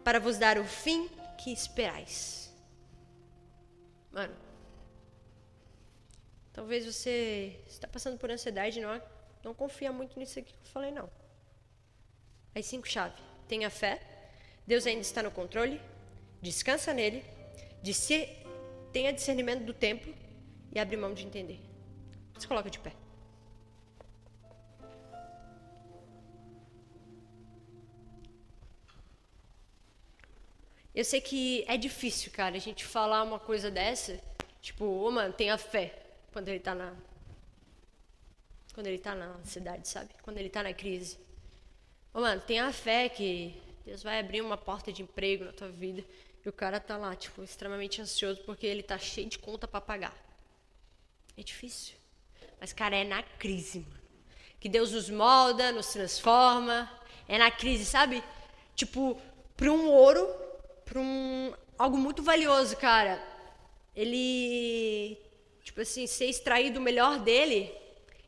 Para 0.05 0.21
vos 0.21 0.39
dar 0.39 0.57
o 0.59 0.65
fim 0.65 1.09
que 1.37 1.53
esperais. 1.53 2.53
Mano. 4.13 4.35
Talvez 6.53 6.87
você 6.87 7.61
está 7.69 7.87
passando 7.87 8.17
por 8.17 8.31
ansiedade, 8.31 8.81
não, 8.81 9.03
não 9.45 9.53
confia 9.53 9.93
muito 9.93 10.19
nisso 10.19 10.39
aqui 10.39 10.53
que 10.53 10.69
eu 10.69 10.73
falei, 10.73 10.91
não. 10.91 11.11
As 12.57 12.65
cinco 12.65 12.89
chaves. 12.89 13.23
Tenha 13.47 13.69
fé. 13.69 14.01
Deus 14.67 14.87
ainda 14.87 15.03
está 15.03 15.23
no 15.23 15.31
controle. 15.31 15.79
Descansa 16.41 16.95
nele. 16.95 17.23
tenha 18.91 19.13
discernimento 19.13 19.63
do 19.65 19.75
tempo 19.75 20.09
e 20.73 20.79
abre 20.79 20.97
mão 20.97 21.13
de 21.13 21.27
entender. 21.27 21.61
Se 22.39 22.49
coloca 22.49 22.71
de 22.71 22.79
pé. 22.79 22.95
Eu 30.95 31.05
sei 31.05 31.21
que 31.21 31.63
é 31.69 31.77
difícil, 31.77 32.33
cara, 32.33 32.57
a 32.57 32.59
gente 32.59 32.87
falar 32.87 33.23
uma 33.23 33.39
coisa 33.39 33.71
dessa, 33.71 34.19
tipo, 34.63 34.87
ô 34.87 35.07
oh, 35.07 35.11
mano, 35.11 35.35
tenha 35.35 35.59
fé 35.59 35.95
quando 36.33 36.49
ele 36.49 36.59
tá 36.59 36.75
na 36.75 36.97
quando 38.73 38.87
ele 38.87 38.99
tá 38.99 39.15
na 39.15 39.39
cidade, 39.45 39.87
sabe? 39.89 40.15
Quando 40.23 40.39
ele 40.39 40.49
tá 40.49 40.63
na 40.63 40.73
crise. 40.73 41.26
Ô, 42.17 42.21
mano, 42.23 42.41
tenha 42.41 42.73
fé 42.73 43.11
que 43.11 43.55
Deus 43.85 44.03
vai 44.03 44.19
abrir 44.19 44.41
uma 44.41 44.57
porta 44.57 44.91
de 44.91 45.03
emprego 45.03 45.45
na 45.45 45.53
tua 45.53 45.69
vida. 45.69 46.03
E 46.43 46.49
o 46.49 46.53
cara 46.53 46.81
tá 46.81 46.97
lá, 46.97 47.15
tipo, 47.15 47.43
extremamente 47.43 48.01
ansioso 48.01 48.41
porque 48.41 48.67
ele 48.67 48.83
tá 48.83 48.97
cheio 48.97 49.29
de 49.29 49.39
conta 49.39 49.69
para 49.69 49.83
pagar. 49.83 50.17
É 51.37 51.43
difícil. 51.43 51.95
Mas, 52.59 52.73
cara, 52.73 52.97
é 52.97 53.05
na 53.05 53.23
crise, 53.23 53.81
mano. 53.81 54.01
Que 54.59 54.67
Deus 54.67 54.93
nos 54.93 55.11
molda, 55.11 55.71
nos 55.73 55.89
transforma. 55.89 56.91
É 57.29 57.37
na 57.37 57.51
crise, 57.51 57.85
sabe? 57.85 58.25
Tipo, 58.75 59.21
para 59.55 59.71
um 59.71 59.91
ouro, 59.91 60.27
para 60.87 60.99
um 60.99 61.53
algo 61.79 61.99
muito 61.99 62.23
valioso, 62.23 62.79
cara. 62.79 63.23
Ele, 63.95 65.19
tipo 65.63 65.83
assim, 65.83 66.07
ser 66.07 66.31
extraído 66.31 66.81
o 66.81 66.83
melhor 66.83 67.19
dele, 67.19 67.71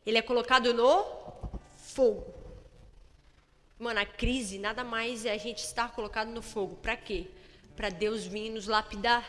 ele 0.05 0.19
é 0.19 0.21
colocado 0.21 0.75
no 0.75 1.03
fogo. 1.75 2.38
Mano, 3.79 4.01
a 4.01 4.05
crise 4.05 4.59
nada 4.59 4.83
mais 4.83 5.25
é 5.25 5.31
a 5.31 5.37
gente 5.37 5.59
estar 5.59 5.91
colocado 5.93 6.27
no 6.29 6.41
fogo. 6.41 6.75
Para 6.75 6.97
quê? 6.97 7.27
Para 7.77 7.89
Deus 7.89 8.25
vir 8.25 8.49
nos 8.49 8.67
lapidar. 8.67 9.23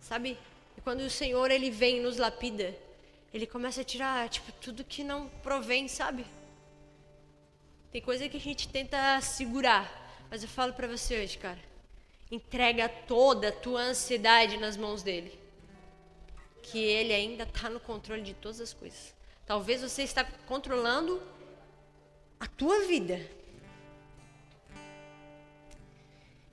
Sabe? 0.00 0.38
E 0.76 0.80
quando 0.80 1.00
o 1.00 1.10
Senhor 1.10 1.50
ele 1.50 1.70
vem 1.70 1.98
e 1.98 2.00
nos 2.00 2.16
lapida, 2.16 2.74
ele 3.34 3.46
começa 3.46 3.82
a 3.82 3.84
tirar 3.84 4.28
tipo 4.30 4.50
tudo 4.52 4.82
que 4.82 5.04
não 5.04 5.28
provém, 5.42 5.88
sabe? 5.88 6.24
Tem 7.92 8.00
coisa 8.00 8.28
que 8.30 8.38
a 8.38 8.40
gente 8.40 8.66
tenta 8.66 9.20
segurar, 9.20 10.26
mas 10.30 10.42
eu 10.42 10.48
falo 10.48 10.72
para 10.72 10.88
você 10.88 11.22
hoje, 11.22 11.36
cara, 11.36 11.60
entrega 12.30 12.88
toda 12.88 13.48
a 13.48 13.52
tua 13.52 13.82
ansiedade 13.82 14.56
nas 14.56 14.76
mãos 14.76 15.02
dele. 15.02 15.38
Que 16.62 16.78
ele 16.78 17.12
ainda 17.12 17.44
está 17.44 17.68
no 17.68 17.78
controle 17.78 18.22
de 18.22 18.32
todas 18.32 18.58
as 18.58 18.72
coisas. 18.72 19.14
Talvez 19.44 19.82
você 19.82 20.02
está 20.02 20.24
controlando 20.24 21.22
tua 22.56 22.86
vida. 22.86 23.20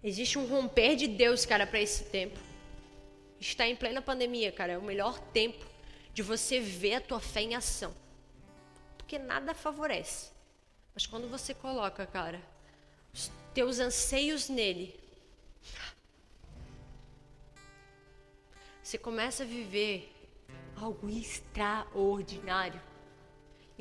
Existe 0.03 0.39
um 0.39 0.47
romper 0.47 0.95
de 0.95 1.07
Deus, 1.07 1.45
cara, 1.45 1.67
para 1.67 1.79
esse 1.79 2.05
tempo. 2.05 2.39
está 3.39 3.67
em 3.67 3.75
plena 3.75 4.01
pandemia, 4.01 4.51
cara. 4.51 4.73
É 4.73 4.77
o 4.77 4.81
melhor 4.81 5.19
tempo 5.31 5.65
de 6.13 6.23
você 6.23 6.59
ver 6.59 6.95
a 6.95 7.01
tua 7.01 7.19
fé 7.19 7.41
em 7.41 7.55
ação. 7.55 7.93
Porque 8.97 9.19
nada 9.19 9.53
favorece. 9.53 10.31
Mas 10.93 11.05
quando 11.05 11.27
você 11.29 11.53
coloca, 11.53 12.05
cara, 12.05 12.41
os 13.13 13.31
teus 13.53 13.79
anseios 13.79 14.49
nele, 14.49 14.99
você 18.81 18.97
começa 18.97 19.43
a 19.43 19.45
viver 19.45 20.11
algo 20.75 21.07
extraordinário. 21.09 22.81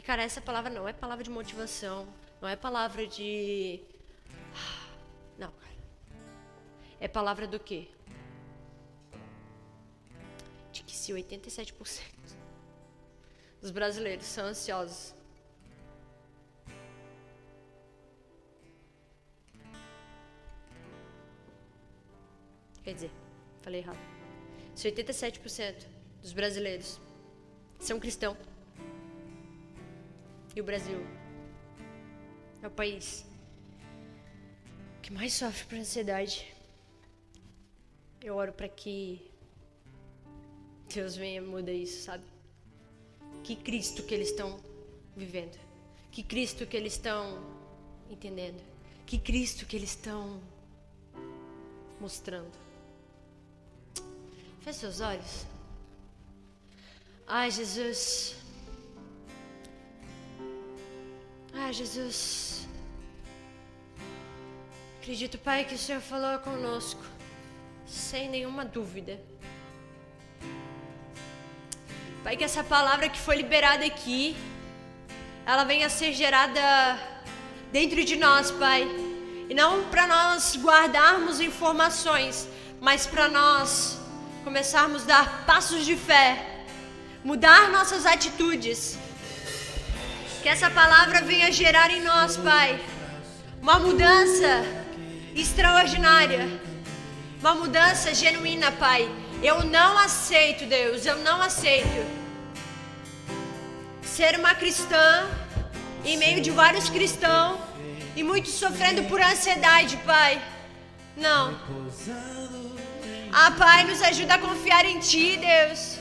E, 0.01 0.03
cara, 0.03 0.23
essa 0.23 0.41
palavra 0.41 0.71
não 0.71 0.89
é 0.89 0.95
palavra 0.95 1.23
de 1.23 1.29
motivação, 1.29 2.09
não 2.41 2.49
é 2.49 2.57
palavra 2.57 3.07
de. 3.07 3.83
Não, 5.37 5.53
cara. 5.53 5.75
É 6.99 7.07
palavra 7.07 7.47
do 7.47 7.61
quê? 7.61 7.87
De 10.73 10.83
que 10.85 10.97
se 10.97 11.13
87% 11.13 12.01
dos 13.61 13.71
brasileiros 13.71 14.25
são 14.25 14.47
ansiosos. 14.47 15.15
Quer 22.83 22.95
dizer, 22.95 23.11
falei 23.61 23.81
errado. 23.81 24.01
Se 24.75 24.91
87% 24.91 25.87
dos 26.23 26.33
brasileiros 26.33 26.99
são 27.79 28.01
cristãos, 28.01 28.39
e 30.55 30.61
o 30.61 30.65
Brasil 30.65 30.99
é 32.63 32.67
o 32.67 32.71
país 32.71 33.25
que 35.01 35.13
mais 35.13 35.33
sofre 35.33 35.65
por 35.65 35.79
ansiedade. 35.79 36.47
Eu 38.21 38.37
oro 38.37 38.53
para 38.53 38.69
que 38.69 39.31
Deus 40.93 41.17
venha 41.17 41.41
mudar 41.43 41.73
isso, 41.73 42.05
sabe? 42.05 42.25
Que 43.43 43.57
Cristo 43.57 44.03
que 44.03 44.15
eles 44.15 44.31
estão 44.31 44.61
vivendo. 45.17 45.59
Que 46.13 46.23
Cristo 46.23 46.67
que 46.67 46.77
eles 46.77 46.93
estão 46.93 47.43
entendendo. 48.09 48.63
Que 49.07 49.19
Cristo 49.19 49.67
que 49.67 49.77
eles 49.77 49.91
estão 49.91 50.41
mostrando. 52.01 52.53
Feche 54.61 54.79
seus 54.81 55.01
olhos. 55.01 55.47
Ai, 57.27 57.51
Jesus. 57.51 58.40
Ai, 61.71 61.75
Jesus. 61.75 62.67
Acredito, 64.99 65.39
Pai, 65.39 65.65
que 65.65 65.77
o 65.77 65.79
Senhor 65.79 66.01
falou 66.01 66.37
conosco, 66.41 67.01
sem 67.87 68.29
nenhuma 68.29 68.65
dúvida. 68.65 69.21
Pai, 72.25 72.37
que 72.37 72.43
essa 72.43 72.65
palavra 72.65 73.09
que 73.09 73.21
foi 73.21 73.37
liberada 73.37 73.85
aqui, 73.87 74.37
ela 75.47 75.63
venha 75.63 75.87
a 75.87 75.91
ser 75.99 76.13
gerada 76.13 76.61
dentro 77.71 78.05
de 78.05 78.17
nós, 78.17 78.51
Pai. 78.51 78.83
E 79.49 79.55
não 79.55 79.85
para 79.91 80.09
nós 80.09 80.57
guardarmos 80.57 81.39
informações, 81.39 82.49
mas 82.81 83.07
para 83.07 83.29
nós 83.29 83.97
começarmos 84.43 85.05
a 85.05 85.07
dar 85.07 85.47
passos 85.47 85.87
de 85.87 85.95
fé, 85.95 86.65
mudar 87.23 87.71
nossas 87.71 88.07
atitudes 88.07 88.99
que 90.41 90.49
essa 90.49 90.71
palavra 90.71 91.21
venha 91.21 91.53
gerar 91.53 91.91
em 91.91 92.03
nós, 92.03 92.37
Pai, 92.37 92.81
uma 93.61 93.79
mudança 93.79 94.65
extraordinária, 95.35 96.49
uma 97.41 97.55
mudança 97.55 98.15
genuína, 98.15 98.73
Pai. 98.73 99.09
Eu 99.43 99.65
não 99.65 99.99
aceito, 99.99 100.67
Deus, 100.67 101.05
eu 101.05 101.19
não 101.19 101.43
aceito 101.43 102.21
ser 104.03 104.39
uma 104.39 104.55
cristã 104.55 105.27
em 106.05 106.17
meio 106.17 106.41
de 106.41 106.51
vários 106.51 106.89
cristãos 106.89 107.59
e 108.17 108.23
muitos 108.23 108.55
sofrendo 108.55 109.03
por 109.05 109.21
ansiedade, 109.21 109.97
Pai. 109.99 110.41
Não. 111.17 111.59
Ah, 113.33 113.51
Pai, 113.53 113.85
nos 113.85 114.03
ajuda 114.03 114.35
a 114.35 114.39
confiar 114.39 114.85
em 114.85 114.99
Ti, 114.99 115.39
Deus. 115.39 115.99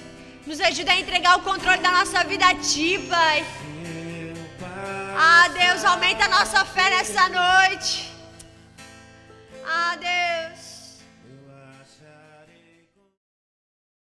Nos 0.48 0.60
ajuda 0.62 0.94
a 0.94 1.00
entregar 1.00 1.38
o 1.38 1.42
controle 1.42 1.80
da 1.80 1.92
nossa 1.92 2.24
vida 2.24 2.46
a 2.46 2.56
Ti, 2.56 3.06
Pai. 3.10 3.46
Ah, 5.22 5.50
Deus, 5.50 5.84
aumenta 5.84 6.24
a 6.24 6.28
nossa 6.30 6.64
fé 6.64 6.90
nessa 6.92 7.28
noite. 7.28 8.10
Ah, 9.68 9.98
Deus. 9.98 10.69